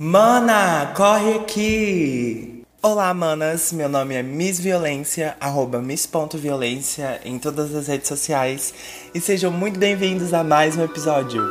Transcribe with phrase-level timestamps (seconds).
[0.00, 2.62] Mana, corre aqui!
[2.80, 3.72] Olá, manas!
[3.72, 8.72] Meu nome é Miss Violência, arroba miss.violência em todas as redes sociais
[9.12, 11.42] e sejam muito bem-vindos a mais um episódio.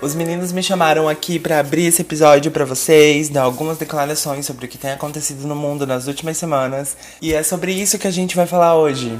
[0.00, 4.64] Os meninos me chamaram aqui para abrir esse episódio para vocês, dar algumas declarações sobre
[4.64, 8.10] o que tem acontecido no mundo nas últimas semanas, e é sobre isso que a
[8.10, 9.12] gente vai falar hoje.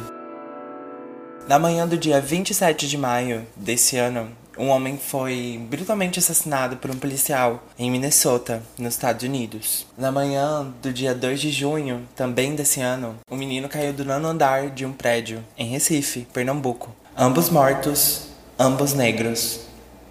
[1.46, 6.91] Na manhã do dia 27 de maio desse ano, um homem foi brutalmente assassinado por
[6.91, 9.87] um policial em Minnesota, nos Estados Unidos.
[9.97, 14.28] Na manhã do dia 2 de junho, também desse ano, um menino caiu do nono
[14.28, 16.95] andar de um prédio em Recife, Pernambuco.
[17.16, 18.28] Ambos mortos,
[18.59, 19.61] ambos negros,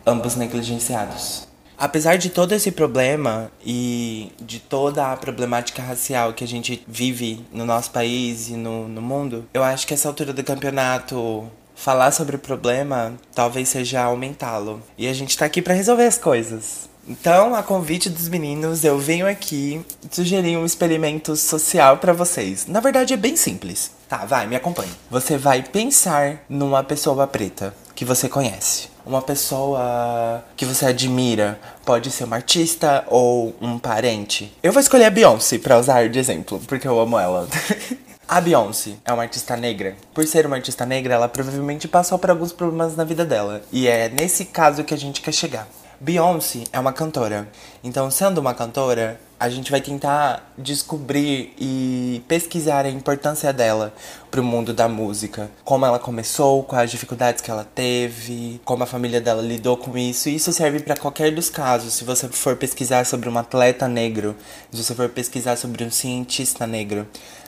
[0.06, 1.48] ambos negligenciados.
[1.78, 7.46] Apesar de todo esse problema e de toda a problemática racial que a gente vive
[7.52, 11.50] no nosso país e no, no mundo, eu acho que essa altura do campeonato
[11.84, 14.82] falar sobre o problema talvez seja aumentá-lo.
[14.98, 16.90] E a gente tá aqui para resolver as coisas.
[17.06, 22.66] Então, a convite dos meninos, eu venho aqui sugerir um experimento social para vocês.
[22.66, 23.92] Na verdade, é bem simples.
[24.08, 24.92] Tá, vai, me acompanhe.
[25.12, 28.88] Você vai pensar numa pessoa preta que você conhece.
[29.06, 31.60] Uma pessoa que você admira.
[31.84, 34.56] Pode ser uma artista ou um parente.
[34.64, 37.46] Eu vou escolher a Beyoncé para usar de exemplo, porque eu amo ela.
[38.34, 39.96] A Beyoncé é uma artista negra.
[40.12, 43.62] Por ser uma artista negra, ela provavelmente passou por alguns problemas na vida dela.
[43.72, 45.68] E é nesse caso que a gente quer chegar.
[46.00, 47.48] Beyoncé é uma cantora.
[47.84, 53.94] Então, sendo uma cantora, a gente vai tentar descobrir e pesquisar a importância dela
[54.32, 55.52] para o mundo da música.
[55.64, 60.28] Como ela começou, quais dificuldades que ela teve, como a família dela lidou com isso.
[60.28, 61.94] Isso serve para qualquer dos casos.
[61.94, 64.36] Se você for pesquisar sobre um atleta negro,
[64.72, 67.06] se você for pesquisar sobre um cientista negro.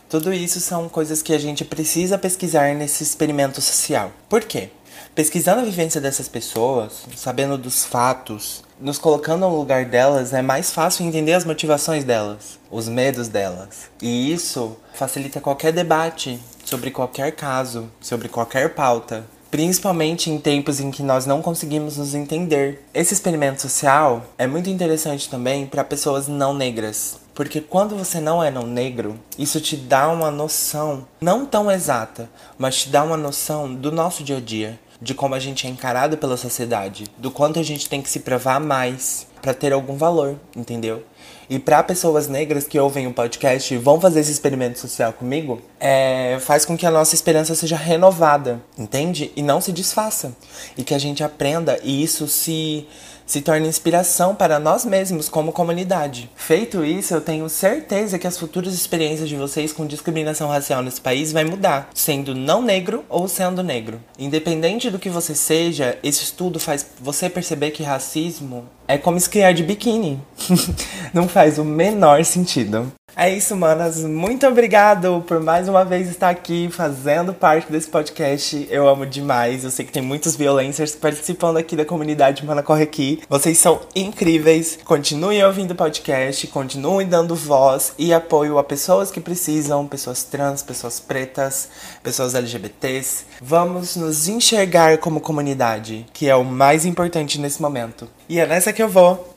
[0.07, 4.11] Tudo isso são coisas que a gente precisa pesquisar nesse experimento social.
[4.29, 4.69] Por quê?
[5.15, 10.71] Pesquisando a vivência dessas pessoas, sabendo dos fatos, nos colocando no lugar delas, é mais
[10.71, 13.89] fácil entender as motivações delas, os medos delas.
[14.01, 20.91] E isso facilita qualquer debate sobre qualquer caso, sobre qualquer pauta, principalmente em tempos em
[20.91, 22.83] que nós não conseguimos nos entender.
[22.93, 28.43] Esse experimento social é muito interessante também para pessoas não negras, porque quando você não
[28.43, 33.15] é não negro, isso te dá uma noção, não tão exata, mas te dá uma
[33.15, 37.31] noção do nosso dia a dia, de como a gente é encarado pela sociedade, do
[37.31, 41.03] quanto a gente tem que se provar mais para ter algum valor, entendeu?
[41.47, 45.61] E para pessoas negras que ouvem o podcast e vão fazer esse experimento social comigo,
[45.79, 49.31] é, faz com que a nossa esperança seja renovada, entende?
[49.35, 50.35] E não se desfaça.
[50.75, 52.87] E que a gente aprenda e isso se
[53.25, 56.29] se torne inspiração para nós mesmos como comunidade.
[56.35, 61.01] Feito isso, eu tenho certeza que as futuras experiências de vocês com discriminação racial nesse
[61.01, 64.01] país vai mudar, sendo não negro ou sendo negro.
[64.17, 69.53] Independente do que você seja, esse estudo faz você perceber que racismo é como esquiar
[69.53, 70.21] de biquíni.
[71.13, 72.91] Não faz o menor sentido.
[73.17, 74.03] É isso, manas.
[74.03, 78.67] Muito obrigado por mais uma vez estar aqui fazendo parte desse podcast.
[78.69, 79.63] Eu amo demais.
[79.63, 83.21] Eu sei que tem muitos violencers participando aqui da comunidade Mana Corre Aqui.
[83.29, 84.77] Vocês são incríveis.
[84.83, 90.61] Continuem ouvindo o podcast, continuem dando voz e apoio a pessoas que precisam, pessoas trans,
[90.61, 91.69] pessoas pretas,
[92.03, 93.27] pessoas LGBTs.
[93.41, 98.09] Vamos nos enxergar como comunidade, que é o mais importante nesse momento.
[98.27, 99.33] E é nessa que eu vou.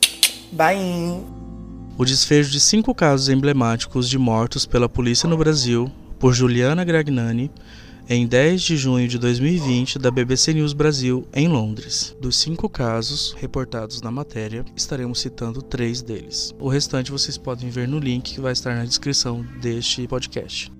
[0.51, 1.38] Bye!
[1.99, 7.51] O desfecho de cinco casos emblemáticos de mortos pela polícia no Brasil por Juliana Gragnani
[8.07, 12.15] em 10 de junho de 2020 da BBC News Brasil em Londres.
[12.21, 16.55] Dos cinco casos reportados na matéria, estaremos citando três deles.
[16.57, 20.71] O restante vocês podem ver no link que vai estar na descrição deste podcast.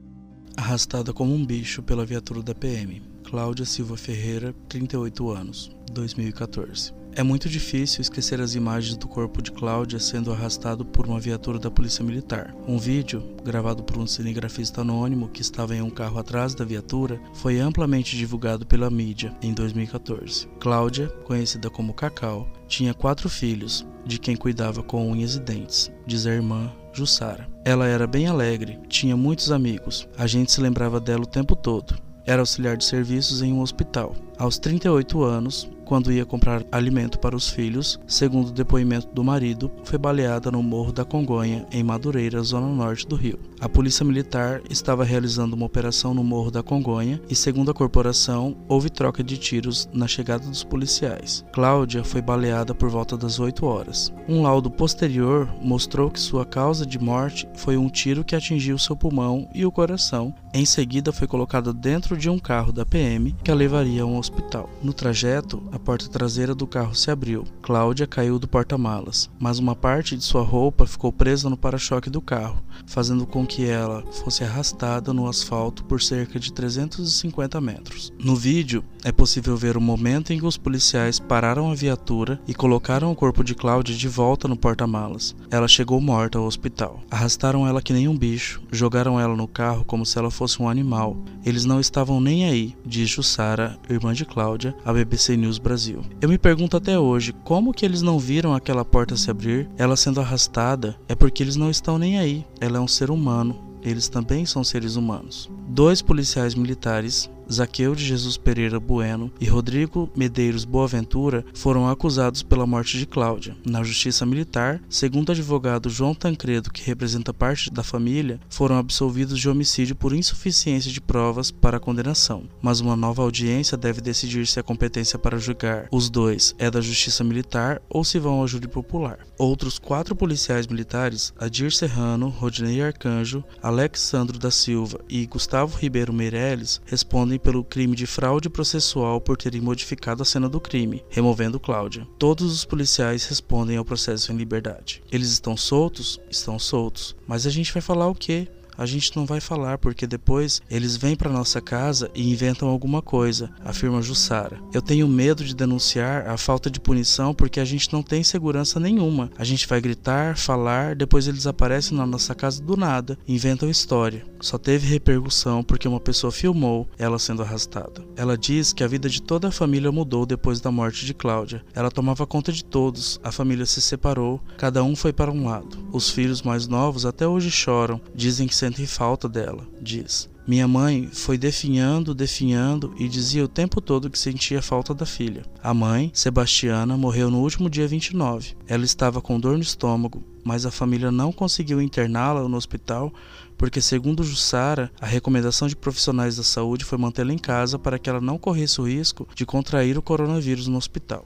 [0.55, 3.01] Arrastada como um bicho pela viatura da PM.
[3.25, 6.98] Cláudia Silva Ferreira, 38 anos, 2014.
[7.15, 11.57] É muito difícil esquecer as imagens do corpo de Cláudia sendo arrastado por uma viatura
[11.57, 12.55] da Polícia Militar.
[12.67, 17.19] Um vídeo, gravado por um cinegrafista anônimo que estava em um carro atrás da viatura,
[17.33, 20.47] foi amplamente divulgado pela mídia em 2014.
[20.59, 26.25] Cláudia, conhecida como Cacau, tinha quatro filhos, de quem cuidava com unhas e dentes, diz
[26.25, 27.47] a irmã Jussara.
[27.65, 31.95] Ela era bem alegre, tinha muitos amigos, a gente se lembrava dela o tempo todo.
[32.25, 34.15] Era auxiliar de serviços em um hospital.
[34.37, 39.71] Aos 38 anos, quando ia comprar alimento para os filhos, segundo o depoimento do marido,
[39.83, 43.39] foi baleada no Morro da Congonha, em Madureira, zona norte do Rio.
[43.61, 48.55] A polícia militar estava realizando uma operação no Morro da Congonha e, segundo a corporação,
[48.69, 51.43] houve troca de tiros na chegada dos policiais.
[51.51, 54.13] Cláudia foi baleada por volta das 8 horas.
[54.29, 58.95] Um laudo posterior mostrou que sua causa de morte foi um tiro que atingiu seu
[58.95, 63.51] pulmão e o coração, Em seguida, foi colocada dentro de um carro da PM que
[63.51, 64.67] a levaria a um hospital.
[64.81, 67.43] No trajeto, a porta traseira do carro se abriu.
[67.61, 72.19] Cláudia caiu do porta-malas, mas uma parte de sua roupa ficou presa no para-choque do
[72.19, 78.13] carro, fazendo com que ela fosse arrastada no asfalto por cerca de 350 metros.
[78.19, 82.53] No vídeo, é possível ver o momento em que os policiais pararam a viatura e
[82.53, 85.35] colocaram o corpo de Cláudia de volta no porta-malas.
[85.49, 87.01] Ela chegou morta ao hospital.
[87.09, 90.69] Arrastaram ela que nem um bicho, jogaram ela no carro como se ela fosse um
[90.69, 91.17] animal.
[91.43, 96.01] Eles não estavam nem aí, diz Jussara, irmã de Cláudia, à BBC News Brasil.
[96.21, 99.95] Eu me pergunto até hoje como que eles não viram aquela porta se abrir, ela
[99.95, 102.45] sendo arrastada, é porque eles não estão nem aí.
[102.59, 103.38] Ela é um ser humano,
[103.81, 105.49] eles também são seres humanos.
[105.67, 112.67] Dois policiais militares Zaqueu de Jesus Pereira Bueno e Rodrigo Medeiros Boaventura foram acusados pela
[112.67, 113.57] morte de Cláudia.
[113.65, 119.39] Na Justiça Militar, segundo o advogado João Tancredo, que representa parte da família, foram absolvidos
[119.39, 122.43] de homicídio por insuficiência de provas para a condenação.
[122.61, 126.81] Mas uma nova audiência deve decidir se a competência para julgar os dois é da
[126.81, 129.19] Justiça Militar ou se vão ao júri popular.
[129.37, 136.81] Outros quatro policiais militares, Adir Serrano, Rodinei Arcanjo, Alexandro da Silva e Gustavo Ribeiro Meirelles,
[136.85, 142.07] respondem pelo crime de fraude processual por terem modificado a cena do crime, removendo Cláudia.
[142.17, 145.01] Todos os policiais respondem ao processo em liberdade.
[145.11, 146.19] Eles estão soltos?
[146.29, 147.15] Estão soltos.
[147.25, 148.47] Mas a gente vai falar o quê?
[148.79, 153.01] A gente não vai falar porque depois eles vêm para nossa casa e inventam alguma
[153.01, 154.57] coisa, afirma Jussara.
[154.73, 158.79] Eu tenho medo de denunciar a falta de punição porque a gente não tem segurança
[158.79, 159.29] nenhuma.
[159.37, 164.25] A gente vai gritar, falar, depois eles aparecem na nossa casa do nada, inventam história.
[164.39, 168.05] Só teve repercussão porque uma pessoa filmou ela sendo arrastada.
[168.15, 171.65] Ela diz que a vida de toda a família mudou depois da morte de Cláudia.
[171.73, 175.77] Ela tomava conta de todos, a família se separou, cada um foi para um lado.
[175.91, 180.29] Os filhos mais novos até hoje choram, dizem que sentem falta dela, diz.
[180.47, 185.43] Minha mãe foi definhando, definhando e dizia o tempo todo que sentia falta da filha.
[185.61, 188.55] A mãe, Sebastiana, morreu no último dia 29.
[188.67, 193.13] Ela estava com dor no estômago, mas a família não conseguiu interná-la no hospital
[193.57, 198.09] porque, segundo Jussara, a recomendação de profissionais da saúde foi mantê-la em casa para que
[198.09, 201.25] ela não corresse o risco de contrair o coronavírus no hospital.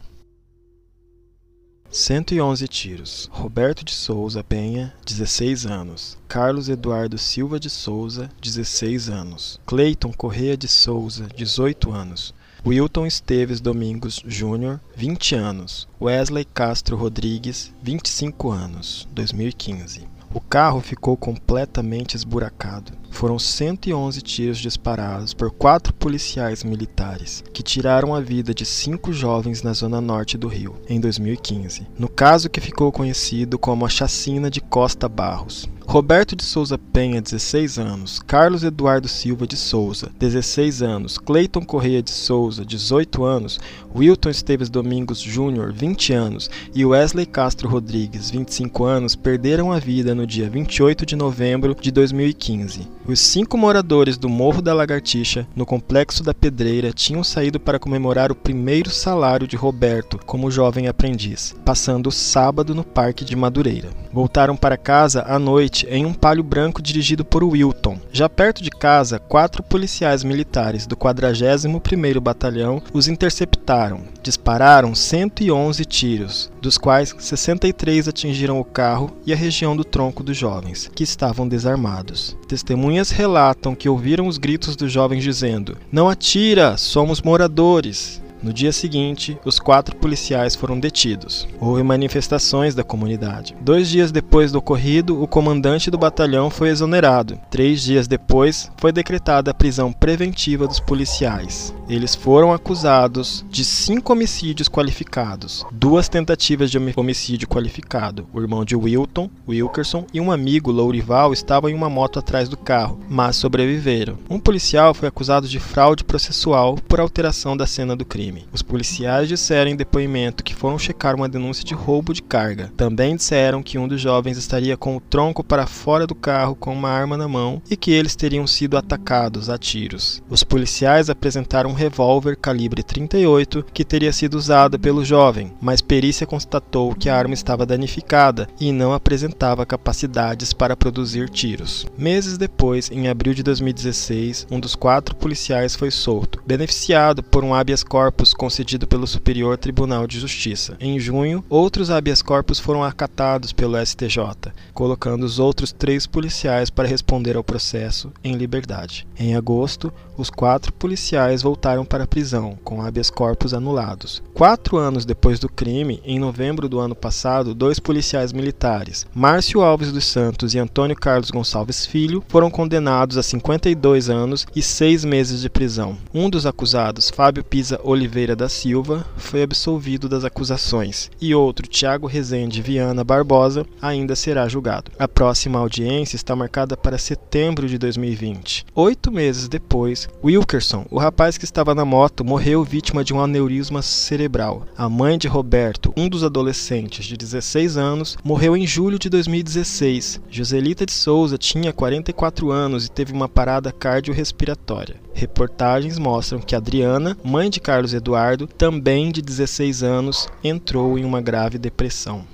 [1.93, 3.29] 111 tiros.
[3.31, 6.17] Roberto de Souza Penha, 16 anos.
[6.27, 9.59] Carlos Eduardo Silva de Souza, 16 anos.
[9.67, 12.33] Cleiton Correia de Souza, 18 anos.
[12.65, 15.87] Wilton Esteves Domingos Júnior, 20 anos.
[16.01, 20.07] Wesley Castro Rodrigues, 25 anos, 2015.
[20.33, 22.91] O carro ficou completamente esburacado.
[23.11, 29.61] Foram 111 tiros disparados por quatro policiais militares, que tiraram a vida de cinco jovens
[29.61, 34.49] na zona norte do Rio, em 2015, no caso que ficou conhecido como a Chacina
[34.49, 35.69] de Costa Barros.
[35.85, 42.01] Roberto de Souza Penha, 16 anos, Carlos Eduardo Silva de Souza, 16 anos, Cleiton Correia
[42.01, 43.59] de Souza, 18 anos,
[43.95, 46.49] Wilton Esteves Domingos Júnior, 20 anos.
[46.73, 51.91] E Wesley Castro Rodrigues, 25 anos, perderam a vida no dia 28 de novembro de
[51.91, 52.87] 2015.
[53.05, 58.31] Os cinco moradores do Morro da Lagartixa, no Complexo da Pedreira, tinham saído para comemorar
[58.31, 63.89] o primeiro salário de Roberto como jovem aprendiz, passando o sábado no Parque de Madureira.
[64.13, 67.99] Voltaram para casa à noite em um palio branco dirigido por Wilton.
[68.09, 74.01] Já perto de casa, quatro policiais militares do 41º Batalhão os interceptaram.
[74.21, 80.37] Dispararam 111 tiros, dos quais 63 atingiram o carro e a região do tronco dos
[80.37, 82.37] jovens, que estavam desarmados.
[82.47, 88.22] Testemunhas relatam que ouviram os gritos dos jovens dizendo: Não atira, somos moradores.
[88.43, 91.47] No dia seguinte, os quatro policiais foram detidos.
[91.61, 93.55] Houve manifestações da comunidade.
[93.61, 97.39] Dois dias depois do ocorrido, o comandante do batalhão foi exonerado.
[97.49, 101.73] Três dias depois, foi decretada a prisão preventiva dos policiais.
[101.87, 108.27] Eles foram acusados de cinco homicídios qualificados, duas tentativas de homicídio qualificado.
[108.33, 112.57] O irmão de Wilton, Wilkerson, e um amigo, Lourival, estavam em uma moto atrás do
[112.57, 114.17] carro, mas sobreviveram.
[114.29, 118.45] Um policial foi acusado de fraude processual por alteração da cena do crime crime.
[118.51, 122.71] Os policiais disseram em depoimento que foram checar uma denúncia de roubo de carga.
[122.75, 126.73] Também disseram que um dos jovens estaria com o tronco para fora do carro com
[126.73, 130.21] uma arma na mão e que eles teriam sido atacados a tiros.
[130.29, 136.27] Os policiais apresentaram um revólver calibre 38 que teria sido usado pelo jovem, mas perícia
[136.27, 141.85] constatou que a arma estava danificada e não apresentava capacidades para produzir tiros.
[141.97, 147.53] Meses depois, em abril de 2016, um dos quatro policiais foi solto, beneficiado por um
[147.53, 150.77] habeas corpus corpus concedido pelo Superior Tribunal de Justiça.
[150.79, 156.87] Em junho, outros habeas corpus foram acatados pelo STJ, colocando os outros três policiais para
[156.87, 159.05] responder ao processo em liberdade.
[159.19, 164.21] Em agosto, os quatro policiais voltaram para a prisão, com habeas corpus anulados.
[164.33, 169.91] Quatro anos depois do crime, em novembro do ano passado, dois policiais militares, Márcio Alves
[169.91, 175.41] dos Santos e Antônio Carlos Gonçalves Filho, foram condenados a 52 anos e seis meses
[175.41, 175.97] de prisão.
[176.13, 182.05] Um dos acusados, Fábio Pisa Oliveira da Silva, foi absolvido das acusações, e outro, Tiago
[182.05, 184.91] Rezende Viana Barbosa, ainda será julgado.
[184.99, 188.67] A próxima audiência está marcada para setembro de 2020.
[188.75, 193.81] Oito meses depois, Wilkerson, o rapaz que estava na moto, morreu vítima de um aneurisma
[193.81, 194.67] cerebral.
[194.77, 200.21] A mãe de Roberto, um dos adolescentes de 16 anos, morreu em julho de 2016.
[200.29, 205.02] Joselita de Souza tinha 44 anos e teve uma parada cardiorrespiratória.
[205.13, 211.21] Reportagens mostram que Adriana, mãe de Carlos Eduardo, também de 16 anos, entrou em uma
[211.21, 212.25] grave depressão.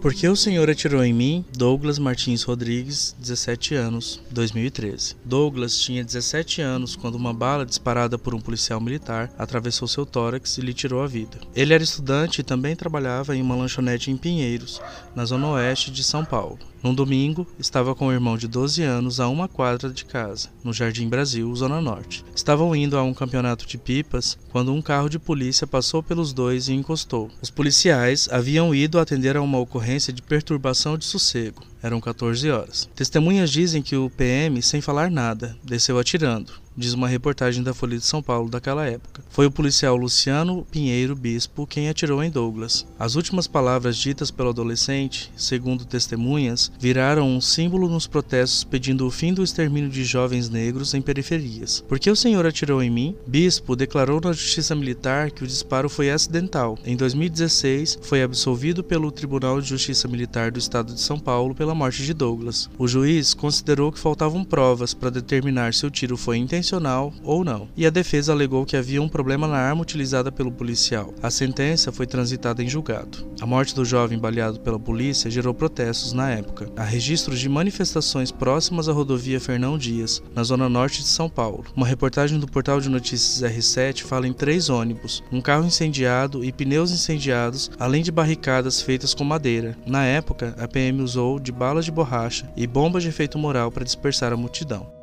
[0.00, 1.44] Por que o Senhor atirou em mim?
[1.52, 5.16] Douglas Martins Rodrigues, 17 anos, 2013.
[5.24, 10.56] Douglas tinha 17 anos quando uma bala disparada por um policial militar atravessou seu tórax
[10.56, 11.40] e lhe tirou a vida.
[11.52, 14.80] Ele era estudante e também trabalhava em uma lanchonete em Pinheiros,
[15.16, 16.60] na zona oeste de São Paulo.
[16.82, 20.72] Num domingo, estava com o irmão de 12 anos a uma quadra de casa, no
[20.72, 22.24] Jardim Brasil, Zona Norte.
[22.34, 26.68] Estavam indo a um campeonato de pipas quando um carro de polícia passou pelos dois
[26.68, 27.30] e encostou.
[27.42, 31.64] Os policiais haviam ido atender a uma ocorrência de perturbação de sossego.
[31.82, 32.88] Eram 14 horas.
[32.94, 37.98] Testemunhas dizem que o PM, sem falar nada, desceu atirando diz uma reportagem da Folha
[37.98, 39.22] de São Paulo daquela época.
[39.28, 42.86] Foi o policial Luciano Pinheiro Bispo quem atirou em Douglas.
[42.98, 49.10] As últimas palavras ditas pelo adolescente, segundo testemunhas, viraram um símbolo nos protestos pedindo o
[49.10, 51.84] fim do extermínio de jovens negros em periferias.
[51.88, 53.16] Por que o senhor atirou em mim?
[53.26, 56.78] Bispo declarou na Justiça Militar que o disparo foi acidental.
[56.84, 61.74] Em 2016, foi absolvido pelo Tribunal de Justiça Militar do Estado de São Paulo pela
[61.74, 62.70] morte de Douglas.
[62.78, 67.44] O juiz considerou que faltavam provas para determinar se o tiro foi intencional intencional ou
[67.44, 71.14] não, e a defesa alegou que havia um problema na arma utilizada pelo policial.
[71.22, 73.26] A sentença foi transitada em julgado.
[73.40, 76.70] A morte do jovem baleado pela polícia gerou protestos na época.
[76.76, 81.64] Há registros de manifestações próximas à rodovia Fernão Dias, na zona norte de São Paulo.
[81.74, 86.52] Uma reportagem do portal de notícias R7 fala em três ônibus, um carro incendiado e
[86.52, 89.76] pneus incendiados, além de barricadas feitas com madeira.
[89.86, 93.84] Na época, a PM usou de balas de borracha e bombas de efeito moral para
[93.84, 94.97] dispersar a multidão.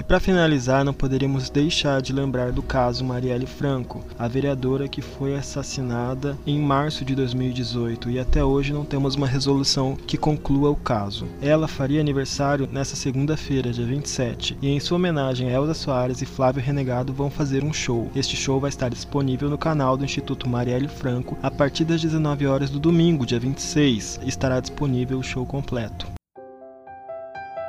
[0.00, 5.02] E para finalizar, não poderíamos deixar de lembrar do caso Marielle Franco, a vereadora que
[5.02, 10.70] foi assassinada em março de 2018 e até hoje não temos uma resolução que conclua
[10.70, 11.28] o caso.
[11.42, 16.62] Ela faria aniversário nesta segunda-feira, dia 27, e em sua homenagem, Elza Soares e Flávio
[16.62, 18.10] Renegado vão fazer um show.
[18.16, 22.46] Este show vai estar disponível no canal do Instituto Marielle Franco a partir das 19
[22.46, 24.20] horas do domingo, dia 26.
[24.24, 26.19] Estará disponível o show completo.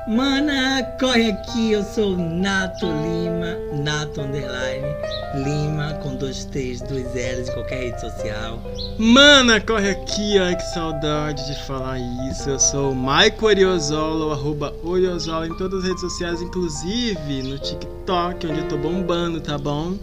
[0.07, 4.87] Mana, corre aqui, eu sou Nato Lima, Nato Underline
[5.35, 8.59] Lima, com dois T's, dois L's em qualquer rede social.
[8.97, 12.49] Mana, corre aqui, ai que saudade de falar isso.
[12.49, 18.59] Eu sou Maico Oriozolo, arroba Oriozolo em todas as redes sociais, inclusive no TikTok, onde
[18.59, 19.95] eu tô bombando, tá bom?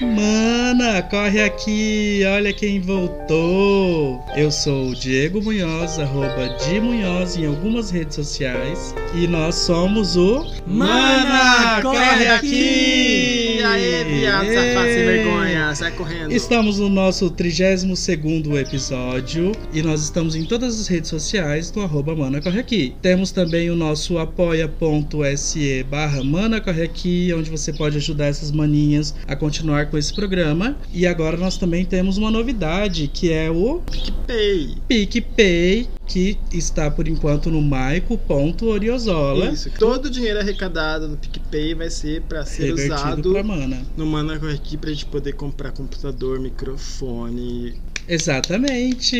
[0.00, 4.24] Mana, corre aqui, olha quem voltou.
[4.34, 8.94] Eu sou o Diego Munhoz, arroba Di Munhoz em algumas redes sociais.
[9.14, 13.60] E nós somos o Mana, corre aqui!
[13.62, 16.32] Aê, viado, safado sem vergonha, sai correndo.
[16.32, 22.14] Estamos no nosso 32 episódio e nós estamos em todas as redes sociais do arroba
[22.16, 22.94] Mana Corre Aqui.
[23.00, 29.14] Temos também o nosso apoia.se barra Mana Corre Aqui, onde você pode ajudar essas maninhas
[29.28, 30.76] a continuar com esse programa.
[30.92, 34.76] E agora nós também temos uma novidade, que é o PicPay.
[34.88, 39.50] PicPay, que está por enquanto no maico.oriozola.
[39.50, 43.82] Isso, todo o dinheiro arrecadado no PicPay vai ser para ser Revertido usado Mana.
[43.96, 47.80] no Mana Aqui pra gente poder comprar computador, microfone.
[48.08, 49.16] Exatamente!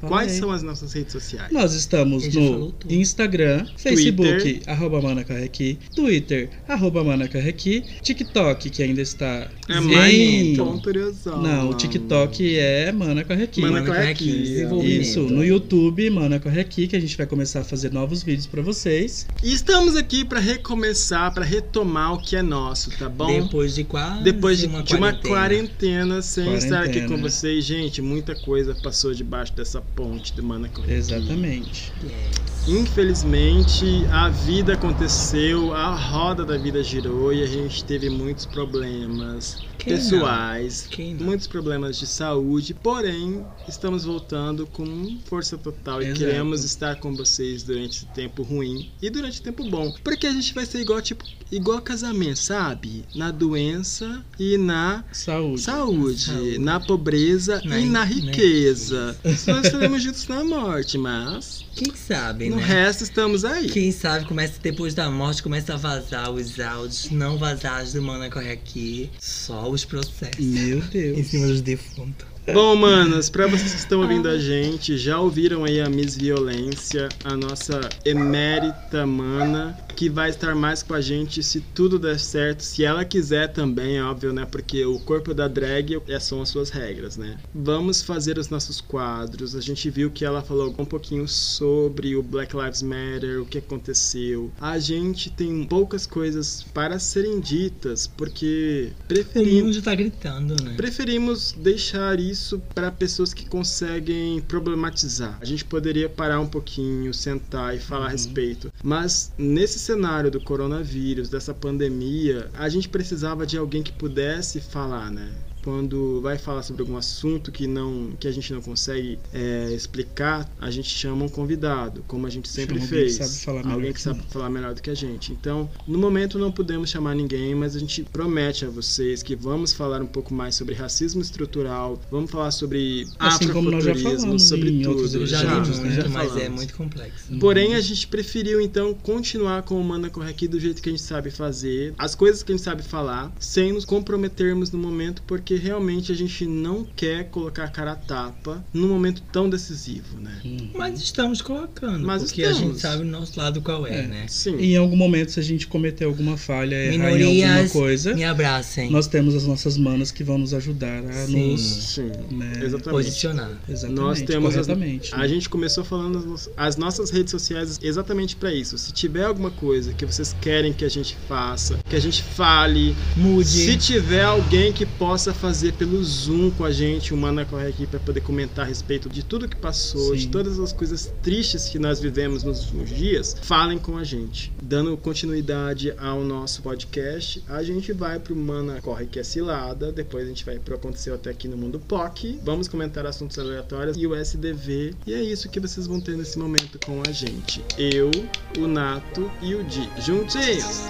[0.00, 1.50] Quais são as nossas redes sociais?
[1.52, 2.74] Nós estamos no.
[2.88, 10.56] Instagram, Facebook, arroba Manacarrequi, Twitter, arroba Manacarrequi, TikTok, que ainda está É em...
[10.56, 13.60] Não, o TikTok é Manacarrequi.
[13.60, 14.30] Mana Mana Corre Corre Aqui.
[14.30, 15.02] Aqui, desenvolvimento.
[15.02, 18.46] Isso, no YouTube, Mana Corre Aqui, que a gente vai começar a fazer novos vídeos
[18.46, 19.26] pra vocês.
[19.42, 23.42] E estamos aqui pra recomeçar, pra retomar o que é nosso, tá bom?
[23.42, 26.20] Depois de quase Depois de uma de uma quarentena.
[26.52, 30.86] Quarentena estar aqui com vocês, gente, muita coisa passou debaixo dessa ponte do Mana Corre
[30.86, 30.94] Aqui.
[30.94, 31.92] Exatamente.
[32.02, 32.52] Yes.
[32.68, 39.58] Infelizmente, a vida aconteceu, a roda da vida girou e a gente teve muitos problemas
[39.78, 41.26] Quem pessoais, não?
[41.26, 46.20] muitos problemas de saúde, porém, estamos voltando com força total e Exato.
[46.20, 49.92] queremos estar com vocês durante esse tempo ruim e durante o tempo bom.
[50.04, 53.04] Porque a gente vai ser igual, tipo, igual casamento, sabe?
[53.12, 55.62] Na doença e na Saúde.
[55.62, 56.41] saúde, Saúde.
[56.58, 59.16] Na pobreza Na e na na riqueza.
[59.24, 62.64] Nós estaremos juntos na morte, mas Quem sabe, no né?
[62.64, 63.68] resto estamos aí.
[63.68, 68.28] Quem sabe começa depois da morte, começa a vazar os áudios não vazados do Mana
[68.30, 69.10] Corre Aqui.
[69.20, 70.44] Só os processos.
[70.44, 71.26] Meu Em Deus.
[71.28, 72.26] cima dos defuntos.
[72.52, 77.08] Bom, manos, pra vocês que estão ouvindo a gente, já ouviram aí a Miss Violência,
[77.24, 82.62] a nossa emérita mana, que vai estar mais com a gente se tudo der certo,
[82.62, 84.46] se ela quiser também, é óbvio, né?
[84.50, 87.38] Porque o corpo da drag é- são as suas regras, né?
[87.54, 89.54] Vamos fazer os nossos quadros.
[89.54, 93.58] A gente viu que ela falou um pouquinho sobre o Black Lives Matter, o que
[93.58, 94.50] aconteceu.
[94.60, 100.74] A gente tem poucas coisas para serem ditas, porque preferimos mundo tá gritando, né?
[100.76, 105.38] Preferimos deixar isso para pessoas que conseguem problematizar.
[105.40, 108.72] A gente poderia parar um pouquinho, sentar e falar a respeito.
[108.82, 115.10] Mas nesse cenário do coronavírus, dessa pandemia, a gente precisava de alguém que pudesse falar,
[115.10, 115.51] né?
[115.62, 120.48] Quando vai falar sobre algum assunto que não que a gente não consegue é, explicar,
[120.60, 123.30] a gente chama um convidado, como a gente sempre Chama alguém que fez.
[123.30, 125.32] sabe falar melhor alguém que que sabe falar melhor do que a gente.
[125.32, 129.72] Então, no momento não podemos chamar ninguém, mas a gente promete a vocês que vamos
[129.72, 134.20] falar um pouco mais sobre racismo estrutural, vamos falar sobre Assim como nós já afrofuturismo,
[134.20, 134.90] falamos sobre em tudo.
[134.90, 135.90] outros Eu já, Já, li né?
[136.02, 137.38] já mas é muito complexo.
[137.38, 140.92] Porém, a gente preferiu então continuar com o Manda Corre Aqui do jeito que a
[140.92, 145.22] gente sabe fazer, as coisas que a gente sabe falar, sem nos comprometermos no momento,
[145.26, 150.18] porque realmente a gente não quer colocar a cara a tapa num momento tão decisivo,
[150.20, 150.40] né?
[150.74, 152.72] Mas estamos colocando, Mas porque a estamos.
[152.74, 154.06] gente sabe o nosso lado qual é, É.
[154.06, 154.24] né?
[154.28, 154.56] Sim.
[154.58, 158.90] Em algum momento, se a gente cometer alguma falha, errar em alguma coisa, me abracem.
[158.90, 161.52] nós temos as nossas manas que vão nos ajudar a Sim.
[161.52, 161.60] nos.
[161.60, 162.10] Sim.
[162.30, 162.52] Né?
[162.62, 162.90] Exatamente.
[163.04, 163.50] Posicionar.
[163.68, 165.14] Exatamente, Nós temos as- corretamente.
[165.14, 168.76] A gente começou falando as nossas redes sociais exatamente para isso.
[168.78, 172.94] Se tiver alguma coisa que vocês querem que a gente faça, que a gente fale,
[173.16, 173.48] Mude.
[173.48, 177.84] se tiver alguém que possa fazer pelo Zoom com a gente, o Mana Corre aqui
[177.84, 180.20] para poder comentar a respeito de tudo que passou, Sim.
[180.20, 184.52] de todas as coisas tristes que nós vivemos nos últimos dias, falem com a gente.
[184.62, 190.26] Dando continuidade ao nosso podcast, a gente vai pro Mana Corre que é cilada, depois
[190.26, 194.06] a gente vai pro Aconteceu até aqui no Mundo POC, vamos comentar assuntos aleatórios e
[194.06, 197.64] o SDV, e é isso que vocês vão ter nesse momento com a gente.
[197.76, 198.12] Eu,
[198.60, 200.82] o Nato e o Di, juntinhos!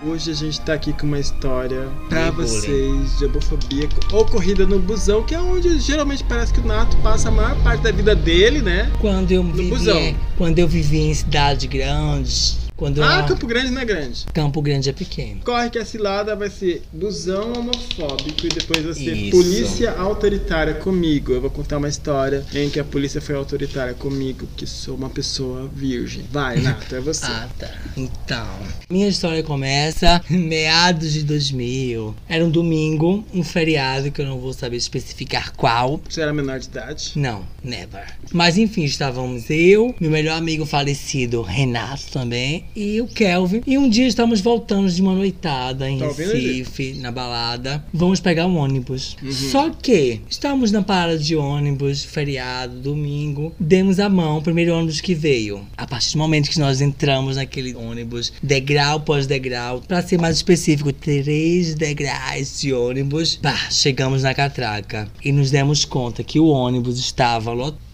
[0.00, 5.24] Hoje a gente tá aqui com uma história pra vocês de homofobia ocorrida no busão,
[5.24, 8.62] que é onde geralmente parece que o Nato passa a maior parte da vida dele,
[8.62, 8.92] né?
[9.00, 10.14] Quando eu vivia, busão.
[10.36, 14.24] quando eu vivia em cidades grandes, quando Ah, eu, Campo Grande não é grande.
[14.32, 15.40] Campo Grande é pequeno.
[15.44, 19.30] Corre que a cilada vai ser busão homofóbico e depois vai ser Isso.
[19.36, 21.32] polícia autoritária comigo.
[21.32, 25.10] Eu vou contar uma história em que a polícia foi autoritária comigo, que sou uma
[25.10, 26.24] pessoa virgem.
[26.30, 27.26] Vai, Nato, é você.
[27.26, 27.68] Ah, tá.
[27.96, 28.46] Então,
[28.88, 32.14] minha história começa meados de 2000.
[32.28, 36.00] Era um domingo, um feriado que eu não vou saber especificar qual.
[36.08, 37.12] Você era menor de idade?
[37.16, 38.06] Não, never.
[38.32, 43.60] Mas enfim, estávamos eu, meu melhor amigo falecido, Renato também, e o Kelvin.
[43.66, 47.84] E um dia estamos voltando de uma noitada em Tá Recife, na balada.
[47.92, 49.16] Vamos pegar um ônibus.
[49.20, 49.32] Uhum.
[49.32, 53.52] Só que estamos na parada de ônibus, feriado, domingo.
[53.58, 55.66] Demos a mão, primeiro ônibus que veio.
[55.76, 60.36] A partir do momento que nós entramos naquele ônibus, degrau após degrau, para ser mais
[60.36, 66.46] específico, três degraus de ônibus, pá, chegamos na catraca e nos demos conta que o
[66.46, 67.87] ônibus estava lotado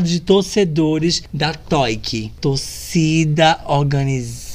[0.00, 4.47] de torcedores da TOIC, torcida organizada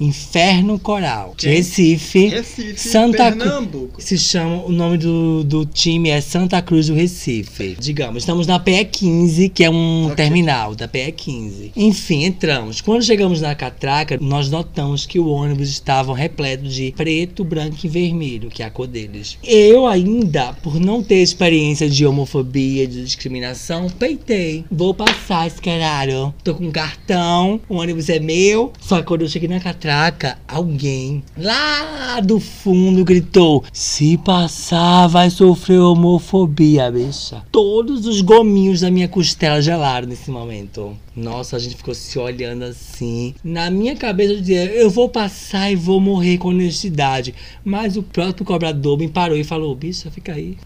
[0.00, 1.34] Inferno Coral?
[1.42, 2.28] Recife.
[2.28, 4.00] Recife, Santa Pernambuco.
[4.00, 7.76] Se chama, o nome do, do time é Santa Cruz do Recife.
[7.78, 10.16] Digamos, estamos na PE 15, que é um Ok.
[10.16, 11.72] terminal da PE 15.
[11.76, 12.80] Enfim, entramos.
[12.80, 17.88] Quando chegamos na catraca, nós notamos que o ônibus estava repleto de preto, branco e
[17.88, 19.38] vermelho, que é a cor deles.
[19.44, 24.64] Eu ainda, por não ter experiência de homofobia, de discriminação, peitei.
[24.70, 26.32] Vou passar esse caralho.
[26.42, 31.24] Tô com cartão, o ônibus é meu, só que quando eu cheguei na catraca, alguém
[31.36, 37.42] lá do fundo gritou: Se passar, vai sofrer homofobia, bicha.
[37.50, 40.96] Todos os gominhos da minha costela gelaram nesse momento.
[41.18, 43.34] Nossa, a gente ficou se olhando assim.
[43.42, 47.34] Na minha cabeça eu dizia, eu vou passar e vou morrer com honestidade.
[47.64, 50.56] Mas o próprio cobrador me parou e falou, bicha, fica aí.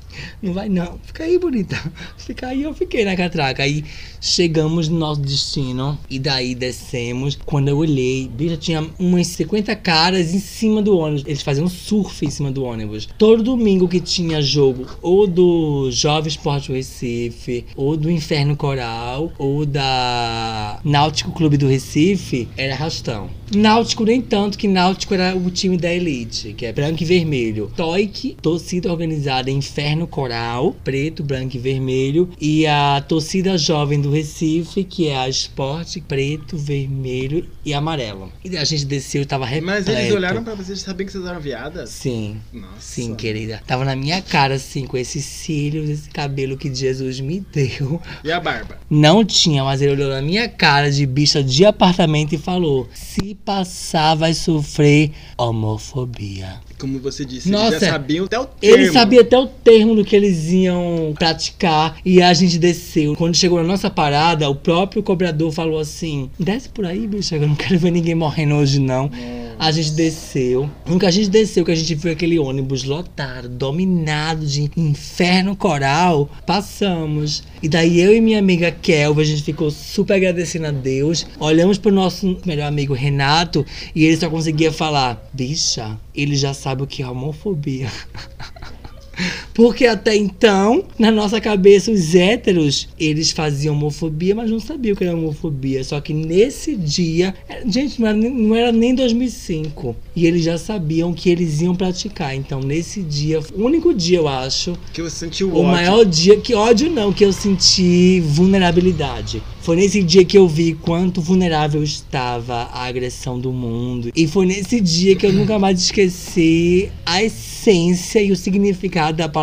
[0.43, 0.99] Não vai não.
[1.05, 1.75] Fica aí, bonita.
[2.19, 3.63] Fica aí, eu fiquei na catraca.
[3.63, 3.83] Aí
[4.21, 5.99] chegamos no nosso destino.
[6.11, 7.39] E daí descemos.
[7.47, 11.25] Quando eu olhei, bicha, tinha umas 50 caras em cima do ônibus.
[11.27, 13.09] Eles faziam surf em cima do ônibus.
[13.17, 19.65] Todo domingo que tinha jogo, ou do Jovem Esporte Recife, ou do Inferno Coral, ou
[19.65, 23.31] da Náutico Clube do Recife, era arrastão.
[23.55, 27.71] Náutico nem tanto, que Náutico era o time da elite, que é branco e vermelho.
[27.77, 32.31] Toik, torcida organizada Inferno Coral, preto, branco e vermelho.
[32.41, 38.32] E a torcida jovem do Recife, que é a Esporte, preto, vermelho e amarelo.
[38.45, 39.67] E a gente desceu e tava repleto.
[39.67, 41.91] Mas eles olharam pra vocês sabiam que vocês eram viadas?
[41.91, 42.39] Sim.
[42.53, 42.73] Nossa.
[42.81, 43.63] Sim, querida.
[43.67, 48.01] Tava na minha cara, assim, com esses cílios, esse cabelo que Jesus me deu.
[48.25, 48.79] E a barba?
[48.91, 53.35] Não tinha, mas ele olhou na minha cara de bicha de apartamento e falou: se
[53.45, 56.61] passar, vai sofrer homofobia.
[56.79, 58.77] Como você disse, Nossa, eles já sabiam até o termo.
[58.77, 63.15] Ele sabia até o termo do que eles iam praticar e a gente desceu.
[63.15, 67.47] Quando chegou na nossa parada, o próprio cobrador falou assim: desce por aí, bicha, eu
[67.47, 69.11] não quero ver ninguém morrendo hoje, não.
[69.59, 70.71] A gente desceu.
[70.87, 76.31] Nunca a gente desceu, que a gente viu aquele ônibus lotado, dominado de inferno coral.
[76.47, 77.43] Passamos.
[77.61, 81.27] E daí eu e minha amiga Kelva, a gente ficou super agradecendo a Deus.
[81.41, 86.85] Olhamos pro nosso melhor amigo Renato e ele só conseguia falar: bicha, ele já sabe
[86.85, 87.91] o que é homofobia.
[89.55, 94.97] Porque até então, na nossa cabeça, os héteros, eles faziam homofobia, mas não sabiam o
[94.97, 95.85] que era homofobia.
[95.85, 97.35] Só que nesse dia,
[97.67, 99.95] gente, não era, nem- não era nem 2005.
[100.17, 102.35] E eles já sabiam que eles iam praticar.
[102.35, 105.65] Então, nesse dia, o único dia, eu acho, Que você sentiu o ódio.
[105.71, 109.43] maior dia, que ódio não, que eu senti vulnerabilidade.
[109.61, 114.11] Foi nesse dia que eu vi quanto vulnerável estava a agressão do mundo.
[114.17, 119.29] E foi nesse dia que eu nunca mais esqueci a essência e o significado da
[119.29, 119.42] palavra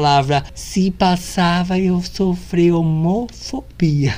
[0.54, 4.16] se passava eu sofri homofobia.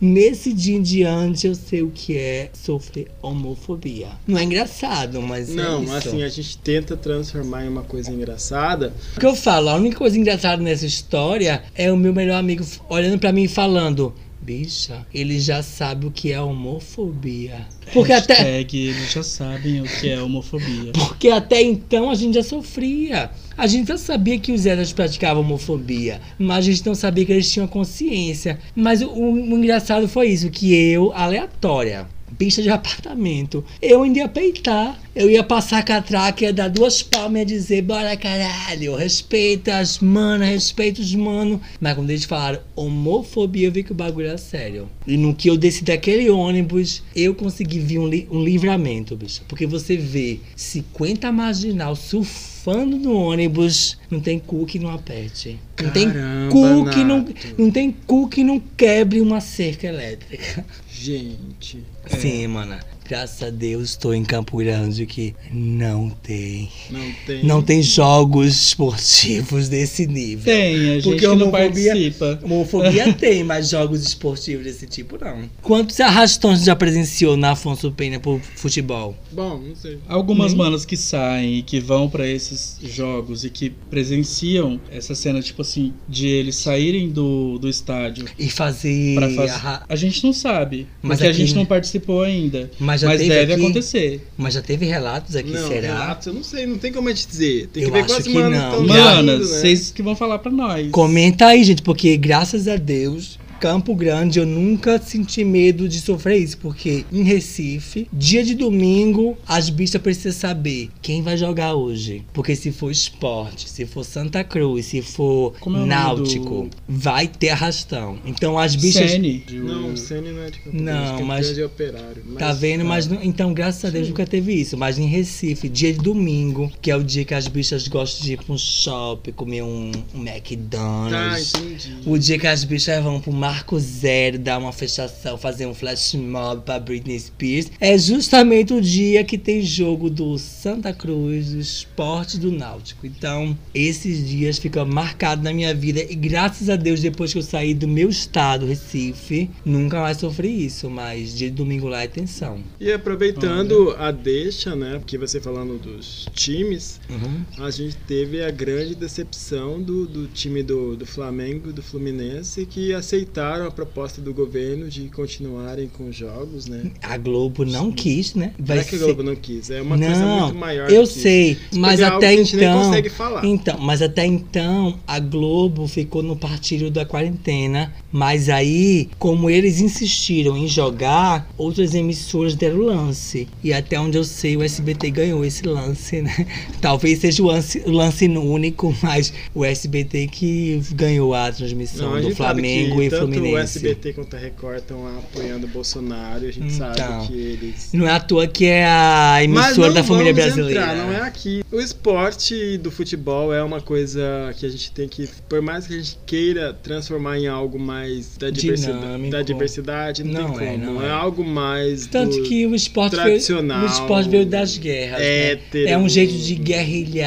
[0.00, 4.08] Nesse dia em diante eu sei o que é sofrer homofobia.
[4.26, 5.94] Não é engraçado, mas é Não, isso.
[5.94, 8.92] assim, a gente tenta transformar em uma coisa engraçada.
[9.16, 12.64] O que eu falo, a única coisa engraçada nessa história é o meu melhor amigo
[12.88, 14.14] olhando pra mim e falando:
[14.44, 17.66] Bicha, ele já sabe o que é homofobia.
[17.94, 20.92] Porque até, eles já sabem o que é homofobia.
[20.92, 23.30] porque até então a gente já sofria.
[23.56, 27.32] A gente já sabia que os héteros praticavam homofobia, mas a gente não sabia que
[27.32, 28.58] eles tinham consciência.
[28.76, 32.06] Mas o, o- o engraçado foi isso, que eu, aleatória,
[32.38, 35.00] bicha de apartamento, eu ainda ia peitar.
[35.14, 39.78] Eu ia passar a catraca, ia dar duas palmas e ia dizer, bora caralho, respeita
[39.78, 41.60] as manas, respeita os mano.
[41.80, 44.88] Mas quando eles falaram homofobia, eu vi que o bagulho era sério.
[45.06, 49.42] E no que eu desci daquele ônibus, eu consegui ver um, li- um livramento, bicho.
[49.46, 55.60] Porque você vê 50 marginal surfando no ônibus, não tem cu que não aperte.
[55.80, 57.24] Não tem Caramba, cu que não,
[57.56, 60.64] não tem cu que não quebre uma cerca elétrica.
[61.04, 61.84] Gente.
[62.06, 62.80] Sim, mano.
[63.06, 66.70] Graças a Deus estou em Campo Grande que não tem.
[66.90, 67.44] Não tem.
[67.44, 70.44] Não tem jogos esportivos desse nível.
[70.44, 72.40] Tem, a gente Porque que não homofobia- participa.
[72.42, 75.48] Homofobia tem, mas jogos esportivos desse tipo não.
[75.62, 79.14] Quantos arrastões você já presenciou na Afonso Pena por futebol?
[79.32, 79.98] Bom, não sei.
[80.08, 85.14] Algumas Nem- manas que saem e que vão pra esses jogos e que presenciam essa
[85.14, 89.14] cena, tipo assim, de eles saírem do, do estádio E fazer.
[89.16, 89.82] pra fazer.
[89.88, 90.86] A gente não sabe.
[91.02, 92.70] Mas porque a aqui, gente não participou ainda.
[92.78, 93.62] Mas já Mas teve deve aqui?
[93.62, 94.26] acontecer.
[94.36, 95.86] Mas já teve relatos aqui, não, será?
[95.88, 97.68] relatos, eu não sei, não tem como te dizer.
[97.72, 98.70] Tem que Eu ver acho quantas que manas não.
[98.82, 99.58] estão Já- Manas, né?
[99.58, 100.90] vocês que vão falar pra nós.
[100.90, 106.36] Comenta aí, gente, porque graças a Deus, Campo Grande, eu nunca senti medo de sofrer
[106.38, 112.24] isso, porque em Recife, dia de domingo, as bichas precisam saber quem vai jogar hoje.
[112.34, 117.26] Porque se for esporte, se for Santa Cruz, se for Como é náutico, do- vai
[117.26, 118.18] ter arrastão.
[118.26, 119.12] Então as bichas.
[119.12, 119.44] Sene.
[119.52, 122.22] Não, Sene não é de Campo Não, Grande, mas- Grande é operário.
[122.26, 122.84] Mas, Tá vendo?
[122.84, 124.76] Mas não- então, graças a Deus, nunca teve isso.
[124.76, 128.32] Mas em Recife, dia de domingo, que é o dia que as bichas gostam de
[128.34, 131.52] ir pra um shopping, comer um, um Tá, McDonald's.
[131.54, 131.94] entendi.
[132.04, 136.14] O dia que as bichas vão pro marco zero, dar uma fechação, fazer um flash
[136.14, 141.60] mob pra Britney Spears, é justamente o dia que tem jogo do Santa Cruz, do
[141.60, 143.06] esporte do Náutico.
[143.06, 147.42] Então, esses dias ficam marcados na minha vida e graças a Deus, depois que eu
[147.42, 152.06] saí do meu estado, Recife, nunca mais sofri isso, mas dia de domingo lá é
[152.08, 152.60] tensão.
[152.80, 157.44] E aproveitando a deixa, né, porque você falando dos times, Uhum.
[157.66, 162.94] a gente teve a grande decepção do, do time do, do Flamengo do Fluminense que
[163.34, 166.92] aceitaram a proposta do governo de continuarem com os jogos, né?
[167.02, 168.52] A Globo não quis, né?
[168.58, 171.58] Não é que a Globo não quis, é uma coisa Não, muito maior Eu sei,
[171.74, 172.82] mas é até que a gente nem então.
[172.84, 173.44] consegue falar.
[173.44, 177.92] Então, mas até então a Globo ficou no partido da quarentena.
[178.14, 183.48] Mas aí, como eles insistiram em jogar, outras emissoras deram lance.
[183.62, 186.46] E até onde eu sei, o SBT ganhou esse lance, né?
[186.80, 192.16] Talvez seja o lance, o lance único, mas o SBT que ganhou a transmissão Não,
[192.18, 193.54] a do Flamengo que e tanto Fluminense.
[193.54, 196.94] o SBT quanto a Record estão apoiando o Bolsonaro a gente Então.
[196.94, 200.80] sabe que eles Não é à toa que é a emissora da família brasileira.
[200.82, 201.64] Entrar, não é aqui.
[201.72, 204.22] O esporte do futebol é uma coisa
[204.56, 208.03] que a gente tem que, por mais que a gente queira transformar em algo mais
[208.38, 209.30] da diversidade, Dinâmico.
[209.30, 210.84] da diversidade não, Não tem é, como.
[210.94, 211.06] não é.
[211.06, 211.10] é.
[211.10, 215.18] algo mais Tanto do- que o esporte, veio, tradicional, o esporte veio das guerras.
[215.20, 215.50] né?
[215.52, 215.88] hétero.
[215.88, 216.54] É um jeito de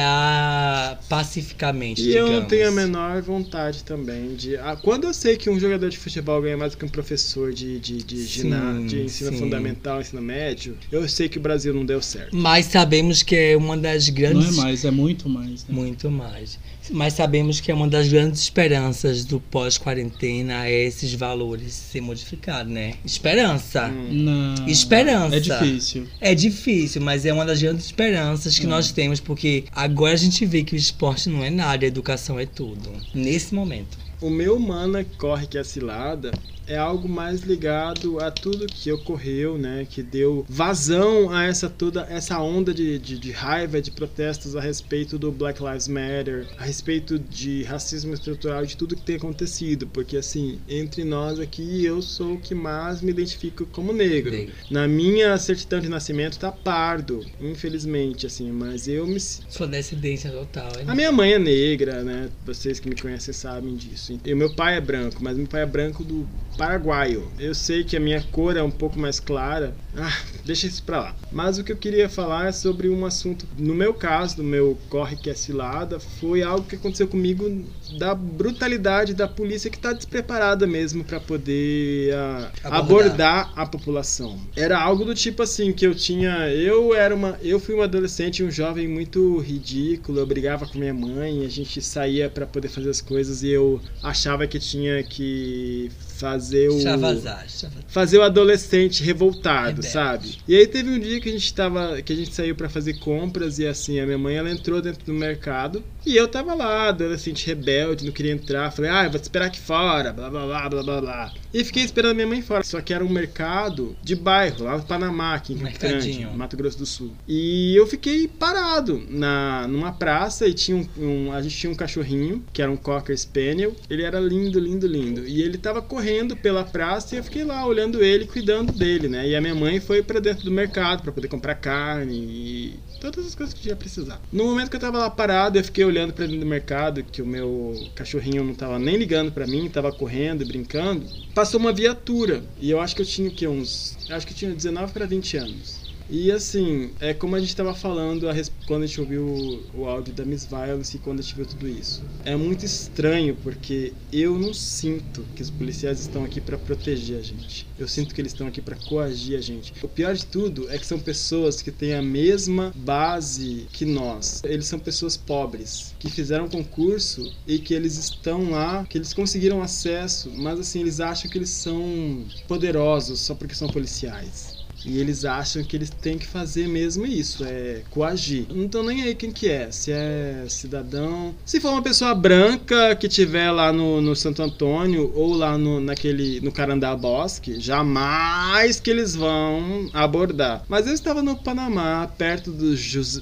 [0.08, 2.02] guerrilhar pacificamente.
[2.02, 2.48] E eu não digamos.
[2.48, 4.56] tenho a menor vontade também de.
[4.56, 7.52] Ah, quando eu sei que um jogador de futebol ganha mais do que um professor
[7.52, 9.38] de, de, de, Sim, gina- de ensino sim.
[9.38, 12.34] fundamental, ensino médio, eu sei que o Brasil não deu certo.
[12.34, 14.58] Mas sabemos que é uma das Não grandes.
[14.58, 15.48] é mais, é muito mais.
[15.66, 15.74] Né?
[15.74, 16.58] Muito mais.
[16.90, 22.72] Mas sabemos que é uma das grandes esperanças do pós-quarentena é esses valores ser modificados,
[22.72, 22.94] né?
[23.04, 23.88] Esperança.
[23.88, 24.08] Hum.
[24.10, 25.36] Não, Esperança.
[25.36, 26.06] É difícil.
[26.20, 28.70] É difícil, mas é uma das grandes esperanças que Hum.
[28.70, 32.38] nós temos, porque agora a gente vê que o esporte não é nada, a educação
[32.38, 32.90] é tudo.
[33.14, 33.98] Nesse momento.
[34.20, 36.32] O meu mana corre que é cilada
[36.68, 39.86] é algo mais ligado a tudo que ocorreu, né?
[39.88, 44.60] Que deu vazão a essa toda essa onda de, de, de raiva, de protestos a
[44.60, 49.86] respeito do Black Lives Matter, a respeito de racismo estrutural, de tudo que tem acontecido.
[49.86, 54.48] Porque assim, entre nós aqui, eu sou o que mais me identifico como negro.
[54.70, 60.72] Na minha certidão de nascimento tá pardo, infelizmente, assim, mas eu me Sua descendência total.
[60.86, 62.28] a É minha mãe é negra, né?
[62.44, 64.18] Vocês que me conhecem sabem disso.
[64.24, 67.30] E o meu pai é branco, mas meu pai é branco do paraguaio.
[67.38, 69.74] Eu sei que a minha cor é um pouco mais clara.
[70.00, 71.16] Ah, deixa isso pra lá.
[71.32, 74.78] Mas o que eu queria falar é sobre um assunto, no meu caso, no meu
[74.88, 77.64] corre que é cilada, foi algo que aconteceu comigo
[77.98, 82.78] da brutalidade da polícia que tá despreparada mesmo pra poder ah, Abordar.
[82.78, 84.38] abordar a população.
[84.56, 88.42] Era algo do tipo assim que eu tinha, eu era uma, eu fui um adolescente,
[88.42, 92.90] um jovem muito ridículo, eu brigava com minha mãe, a gente saía pra poder fazer
[92.90, 97.84] as coisas e eu achava que tinha que fazer o Extravasar, extravasar.
[97.88, 99.82] fazer o adolescente revoltado.
[99.88, 100.36] Sabe?
[100.46, 102.94] E aí teve um dia que a gente tava, que a gente saiu pra fazer
[102.94, 106.88] compras e assim, a minha mãe ela entrou dentro do mercado e eu tava lá,
[106.88, 110.46] adolescente rebelde, não queria entrar, falei: "Ah, eu vou te esperar aqui fora", blá blá
[110.46, 111.34] blá blá blá blá.
[111.52, 112.62] E fiquei esperando a minha mãe fora.
[112.64, 116.10] Só que era um mercado de bairro, lá no Panamá, aqui em Grande.
[116.36, 117.12] Mato Grosso do Sul.
[117.26, 121.74] E eu fiquei parado na numa praça e tinha um, um- a gente tinha um
[121.74, 123.74] cachorrinho, que era um Cocker Spaniel.
[123.88, 125.26] Ele era lindo, lindo, lindo.
[125.26, 129.28] E ele tava correndo pela praça e eu fiquei lá olhando ele, cuidando dele, né?
[129.28, 133.26] E a minha mãe foi pra dentro do mercado pra poder comprar carne e todas
[133.26, 134.20] as coisas que ia precisar.
[134.32, 137.22] No momento que eu tava lá parado, eu fiquei olhando pra dentro do mercado, que
[137.22, 141.06] o meu cachorrinho não tava nem ligando pra mim, tava correndo brincando.
[141.34, 143.46] Passou uma viatura e eu acho que eu tinha o quê?
[143.46, 143.96] Uns.
[144.08, 145.77] eu Acho que eu tinha 19 pra 20 anos.
[146.10, 149.80] E assim, é como a gente estava falando a res- quando a gente ouviu o,
[149.82, 152.02] o áudio da Miss Violence e quando a gente viu tudo isso.
[152.24, 157.22] É muito estranho porque eu não sinto que os policiais estão aqui para proteger a
[157.22, 157.68] gente.
[157.78, 159.72] Eu sinto que eles estão aqui para coagir a gente.
[159.82, 164.40] O pior de tudo é que são pessoas que têm a mesma base que nós.
[164.44, 169.62] Eles são pessoas pobres que fizeram concurso e que eles estão lá, que eles conseguiram
[169.62, 174.57] acesso, mas assim, eles acham que eles são poderosos só porque são policiais.
[174.84, 178.46] E eles acham que eles têm que fazer mesmo isso, é coagir.
[178.50, 181.34] Não nem aí quem que é, se é cidadão.
[181.44, 185.80] Se for uma pessoa branca que tiver lá no, no Santo Antônio ou lá no,
[185.80, 190.64] naquele, no Carandá Bosque, jamais que eles vão abordar.
[190.68, 192.74] Mas eu estava no Panamá, perto do,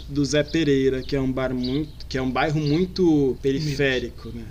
[0.09, 4.45] do Zé Pereira, que é um bar muito, que é um bairro muito periférico, né?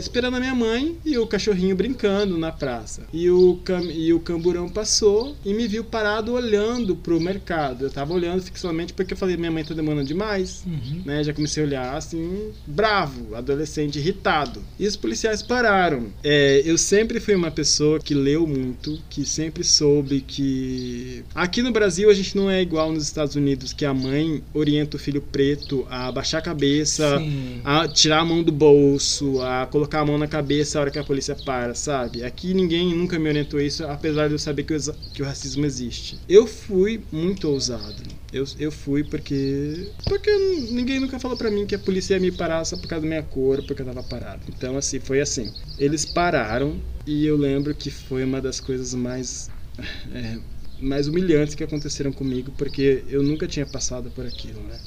[0.00, 3.02] Esperando a minha mãe e o cachorrinho brincando na praça.
[3.12, 7.84] E o, cam e o camburão passou e me viu parado olhando pro mercado.
[7.84, 11.02] Eu tava olhando fixamente porque eu falei, minha mãe tá demorando demais, Uhum.
[11.04, 11.22] né?
[11.22, 14.62] Já comecei a olhar assim, bravo, adolescente irritado.
[14.78, 16.06] E os policiais pararam.
[16.24, 21.24] É, eu sempre fui uma pessoa que leu muito, que sempre soube que.
[21.34, 24.96] Aqui no Brasil a gente não é igual nos Estados Unidos, que a mãe orienta
[24.96, 27.60] o filho preto a abaixar a cabeça, Sim.
[27.64, 30.98] a tirar a mão do bolso, a colocar a mão na cabeça a hora que
[30.98, 32.22] a polícia para, sabe?
[32.22, 35.66] Aqui ninguém nunca me orientou isso, apesar de eu saber que exa- que o racismo
[35.66, 36.18] existe.
[36.28, 38.02] Eu fui muito ousado.
[38.32, 39.88] Eu, eu fui porque.
[40.06, 40.30] Porque
[40.70, 43.08] ninguém nunca falou pra mim que a polícia ia me parar só por causa da
[43.08, 44.42] minha cor, porque eu tava parado.
[44.48, 45.50] Então, assim, foi assim.
[45.78, 49.50] Eles pararam e eu lembro que foi uma das coisas mais.
[50.14, 50.38] é,
[50.78, 54.80] mais humilhantes que aconteceram comigo, porque eu nunca tinha passado por aquilo, né?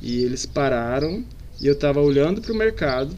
[0.00, 1.24] E eles pararam
[1.60, 3.16] e eu tava olhando pro mercado.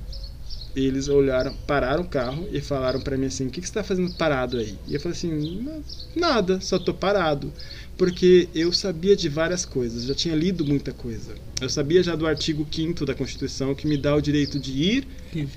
[0.76, 3.72] E eles olharam, pararam o carro e falaram pra mim assim: "O que que você
[3.72, 5.82] tá fazendo parado aí?" E eu falei assim: "Não,
[6.14, 7.50] "Nada, só tô parado."
[7.96, 11.34] Porque eu sabia de várias coisas, já tinha lido muita coisa.
[11.62, 15.08] Eu sabia já do artigo 5 da Constituição que me dá o direito de ir,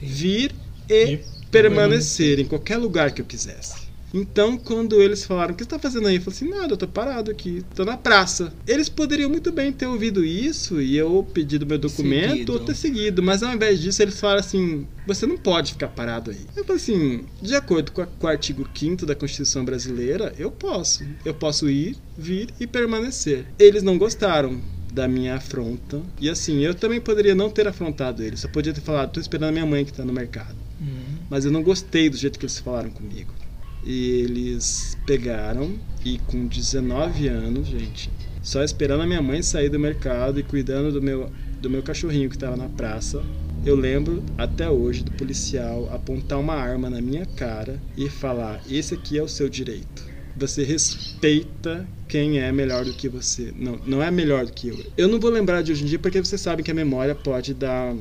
[0.01, 0.55] vir
[0.89, 1.19] e
[1.51, 3.88] permanecer em qualquer lugar que eu quisesse.
[4.13, 6.15] Então, quando eles falaram, o que você tá fazendo aí?
[6.15, 8.52] Eu falei assim, nada, eu tô parado aqui, tô na praça.
[8.65, 12.54] Eles poderiam muito bem ter ouvido isso e eu pedido meu documento Seguido.
[12.54, 16.32] ou ter seguido, mas ao invés disso eles falaram assim, você não pode ficar parado
[16.32, 16.48] aí.
[16.56, 20.50] Eu falei assim, de acordo com, a- com o artigo 5 da Constituição Brasileira, eu
[20.50, 21.06] posso.
[21.24, 23.45] Eu posso ir, vir e permanecer.
[23.60, 24.60] Eles não gostaram
[24.91, 26.02] da minha afronta.
[26.19, 28.39] E assim, eu também poderia não ter afrontado eles.
[28.39, 30.56] Só podia ter falado, tô esperando a minha mãe que tá no mercado.
[30.80, 31.19] Uhum.
[31.30, 33.34] Mas eu não gostei do jeito que eles falaram comigo.
[33.83, 38.09] E eles pegaram e com 19 anos, gente,
[38.41, 41.29] só esperando a minha mãe sair do mercado e cuidando do meu,
[41.61, 43.21] do meu cachorrinho que estava na praça.
[43.65, 48.93] Eu lembro até hoje do policial apontar uma arma na minha cara e falar: Esse
[48.93, 50.07] aqui é o seu direito.
[50.37, 53.53] Você respeita quem é melhor do que você.
[53.57, 54.85] Não, não é melhor do que eu.
[54.97, 57.53] Eu não vou lembrar de hoje em dia porque vocês sabem que a memória pode
[57.53, 57.93] dar.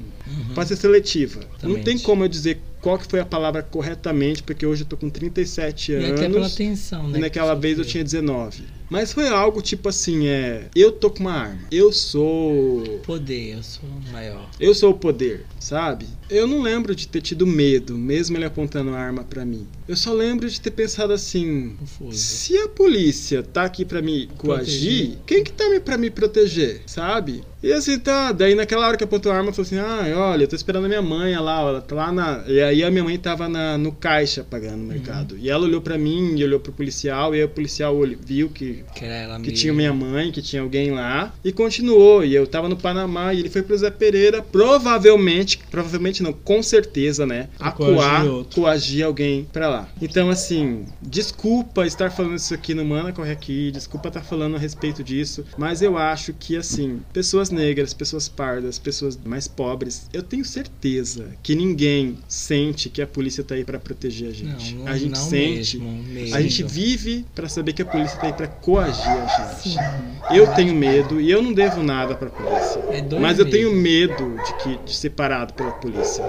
[0.54, 1.40] Pode ser seletiva.
[1.40, 2.02] Não tem Exatamente.
[2.04, 5.92] como eu dizer qual que foi a palavra corretamente, porque hoje eu tô com 37
[5.92, 6.20] E anos.
[6.20, 7.18] até pela atenção, né?
[7.18, 8.64] E naquela que vez eu tinha 19.
[8.90, 10.68] Mas foi algo tipo assim, é.
[10.74, 11.60] Eu tô com uma arma.
[11.70, 13.00] Eu sou.
[13.04, 14.48] Poder, eu sou maior.
[14.58, 16.06] Eu sou o poder, sabe?
[16.30, 19.66] Eu não lembro de ter tido medo, mesmo ele apontando a arma pra mim.
[19.86, 21.76] Eu só lembro de ter pensado assim.
[21.78, 22.18] Confuso.
[22.18, 25.18] Se a polícia tá aqui pra me coagir, Proteger.
[25.26, 27.42] quem que tá pra me proteger, sabe?
[27.62, 30.44] E assim, tá, daí naquela hora que apontou a arma, eu falei assim, ah, olha,
[30.44, 32.44] eu tô esperando a minha mãe, olha lá, ela tá lá na...
[32.46, 35.36] E aí a minha mãe tava na, no caixa pagando no mercado.
[35.38, 38.48] E ela olhou pra mim e olhou pro policial, e aí o policial olhou- viu
[38.48, 42.24] que Que era ela que tinha minha mãe, que tinha alguém lá, e continuou.
[42.24, 46.62] E eu tava no Panamá e ele foi pro Zé Pereira, provavelmente, provavelmente não, com
[46.62, 47.48] certeza, né?
[47.58, 49.88] Acuar, coagir alguém pra lá.
[50.00, 54.58] Então, assim, desculpa estar falando isso aqui no Mana Corre Aqui, desculpa estar falando a
[54.58, 60.22] respeito disso, mas eu acho que, assim, pessoas negras, pessoas pardas, pessoas mais pobres, eu
[60.22, 64.74] tenho certeza que ninguém sente que a polícia tá aí pra proteger a gente.
[64.74, 65.78] Não, a gente não sente.
[65.78, 66.36] mesmo, mesmo.
[66.36, 69.78] A gente vive pra saber que a polícia tá aí pra coagir a gente.
[70.30, 72.78] Eu tenho medo e eu não devo nada pra polícia.
[72.90, 73.50] É Mas eu meses.
[73.50, 76.22] tenho medo de, que, de ser parado pela polícia.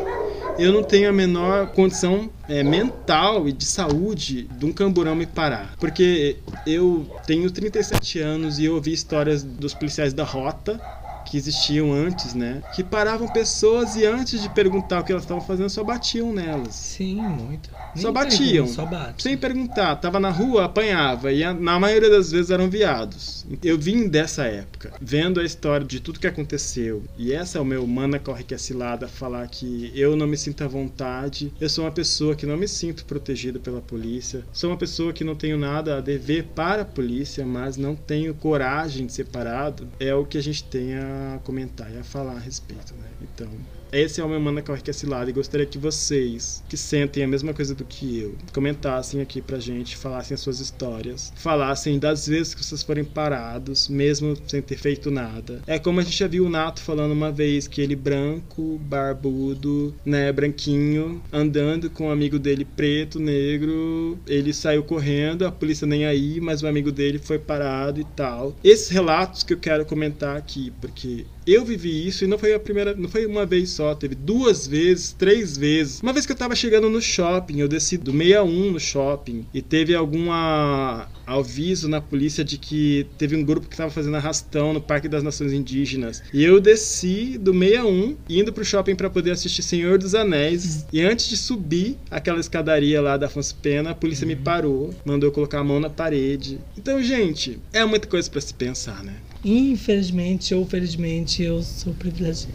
[0.57, 5.25] Eu não tenho a menor condição é, mental e de saúde de um camburão me
[5.25, 5.75] parar.
[5.77, 10.79] Porque eu tenho 37 anos e eu ouvi histórias dos policiais da rota
[11.25, 12.63] que existiam antes, né?
[12.73, 16.75] Que paravam pessoas e antes de perguntar o que elas estavam fazendo, só batiam nelas.
[16.75, 17.69] Sim, muito.
[17.95, 18.65] Só Nem batiam.
[18.65, 19.23] pergunta, Só bate.
[19.23, 23.45] Sem perguntar, tava na rua, apanhava, e na maioria das vezes eram viados.
[23.63, 27.65] Eu vim dessa época, vendo a história de tudo que aconteceu, e essa é o
[27.65, 31.67] meu mana corre que é cilada, falar que eu não me sinto à vontade, eu
[31.69, 35.35] sou uma pessoa que não me sinto protegido pela polícia, sou uma pessoa que não
[35.35, 40.13] tenho nada a dever para a polícia, mas não tenho coragem de ser parado, é
[40.13, 41.08] o que a gente tem a
[41.43, 43.09] comentar e a falar a respeito, né?
[43.21, 43.49] Então,
[43.91, 47.23] esse é o meu Mana Corre que é cilada e gostaria que vocês, que sentem
[47.23, 51.99] a mesma coisa do que eu, comentassem aqui pra gente, falassem as suas histórias, falassem
[51.99, 55.61] das vezes que vocês forem parados, mesmo sem ter feito nada.
[55.65, 59.95] É como a gente já viu o Nato falando uma vez que ele branco, barbudo,
[60.05, 66.05] né, branquinho, andando com um amigo dele preto, negro, ele saiu correndo, a polícia nem
[66.05, 68.55] aí, mas o amigo dele foi parado e tal.
[68.63, 72.59] Esses relatos que eu quero comentar aqui, porque eu vivi isso e não foi a
[72.59, 76.01] primeira, não foi uma vez só, teve duas vezes, três vezes.
[76.01, 79.61] Uma vez que eu tava chegando no shopping, eu desci do 61 no shopping e
[79.61, 84.81] teve alguma aviso na polícia de que teve um grupo que estava fazendo arrastão no
[84.81, 86.23] Parque das Nações Indígenas.
[86.33, 90.85] E eu desci do 61 indo pro shopping para poder assistir Senhor dos Anéis.
[90.91, 95.29] E antes de subir aquela escadaria lá da Afonso Pena, a polícia me parou, mandou
[95.29, 96.59] eu colocar a mão na parede.
[96.77, 99.15] Então, gente, é muita coisa para se pensar, né?
[99.43, 102.53] Infelizmente ou felizmente eu sou privilegiada.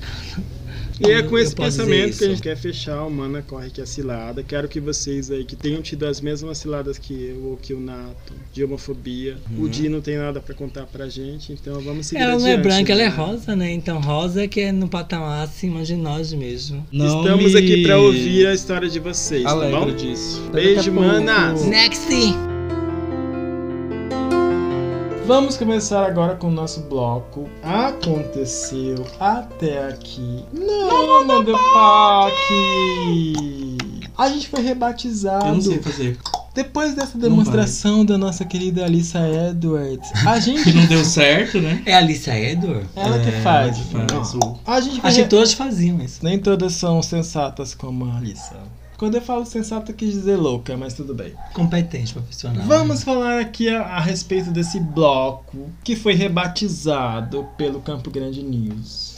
[1.01, 3.85] E é com esse pensamento que a gente quer fechar o Mana Corre que é
[3.85, 4.44] a cilada.
[4.44, 7.81] Quero que vocês aí que tenham tido as mesmas ciladas que eu ou que o
[7.81, 9.37] Nato, de homofobia.
[9.59, 12.57] O Di não tem nada pra contar pra gente, então vamos seguir Ela não é
[12.57, 13.16] branca, ela é né?
[13.16, 13.73] rosa, né?
[13.73, 16.87] Então rosa que é no patamar acima de nós mesmo.
[16.92, 19.97] Não Estamos me aqui pra ouvir a história de vocês, tá alegro bom?
[19.97, 20.42] disso.
[20.53, 21.64] Beijo, Daqui a pouco- manas!
[21.66, 22.54] Next!
[25.27, 27.49] Vamos começar agora com o nosso bloco.
[27.62, 30.45] Aconteceu até aqui.
[30.53, 32.35] Não, não deu PAC!
[34.16, 35.47] A gente foi rebatizado.
[35.47, 36.18] Eu não sei fazer.
[36.55, 39.18] Depois dessa demonstração da nossa querida Alissa
[39.51, 40.72] Edwards, a Que gente.
[40.72, 41.83] não deu certo, né?
[41.85, 42.87] É a Alicia Edward?
[42.95, 43.77] Ela que É, faz.
[43.93, 46.20] ela que faz A gente foi re- que todas faziam isso.
[46.22, 48.55] Nem todas são sensatas como a Alissa.
[48.97, 51.32] Quando eu falo sensata, quis dizer louca, mas tudo bem.
[51.53, 52.64] Competente, profissional.
[52.66, 59.14] Vamos falar aqui a, a respeito desse bloco que foi rebatizado pelo Campo Grande News.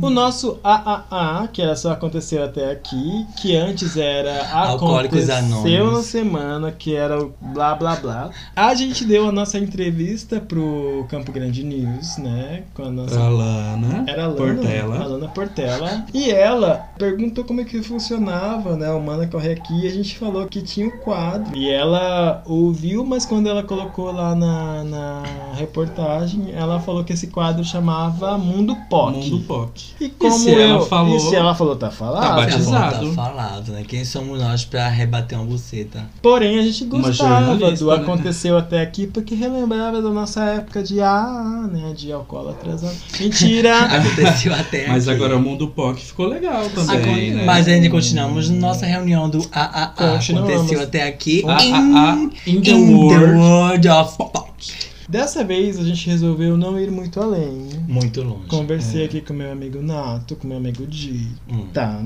[0.00, 5.92] O nosso AAA, que era só aconteceu até aqui, que antes era Alcoólicos aconteceu Anônimos.
[5.92, 8.30] na semana, que era o blá blá blá.
[8.56, 12.62] A gente deu a nossa entrevista pro Campo Grande News, né?
[12.74, 14.04] Com a nossa A Lana.
[14.06, 14.96] era a Lana, Portela.
[14.98, 16.04] a Lana Portela.
[16.14, 18.90] E ela perguntou como é que funcionava, né?
[18.90, 19.82] O Mana Corre Aqui.
[19.84, 21.56] E a gente falou que tinha o quadro.
[21.56, 25.22] E ela ouviu, mas quando ela colocou lá na, na
[25.54, 29.16] reportagem, ela falou que esse quadro chamava Mundo POC.
[29.30, 29.57] Mundo POC.
[30.00, 32.22] E como se ela eu, falou- e se ela falou, tá falado.
[32.22, 33.08] Tá Tá batizado.
[33.08, 33.84] Tá falado, né?
[33.86, 36.04] Quem somos nós pra rebater uma buceta?
[36.22, 37.94] Porém, a gente gostava do né?
[37.96, 41.92] Aconteceu Até Aqui, porque relembrava da nossa época de AA, né?
[41.96, 42.82] De alcoólatras.
[43.18, 43.78] Mentira!
[43.86, 45.16] Aconteceu até Mas aqui.
[45.16, 47.44] agora o Mundo POC ficou legal Acon- também, né?
[47.44, 49.86] Mas ainda continuamos nossa reunião do AAA.
[49.96, 50.50] Continuamos.
[50.52, 52.14] Aconteceu até aqui A, em, a, a,
[52.46, 53.24] in the in world.
[53.24, 54.88] the world of POC.
[55.08, 57.68] Dessa vez a gente resolveu não ir muito além.
[57.88, 58.46] Muito longe.
[58.48, 61.28] Conversei aqui com meu amigo Nato, com meu amigo Di.
[61.50, 61.66] Hum.
[61.72, 62.02] Tá.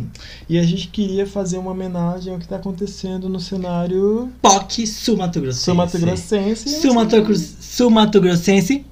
[0.48, 5.64] E a gente queria fazer uma homenagem ao que tá acontecendo no cenário POC Sul-Mato-Grossense.
[5.64, 6.68] sul-mato-grossense.
[6.80, 8.84] Sul-Mato- Sul-Mato-Grossense.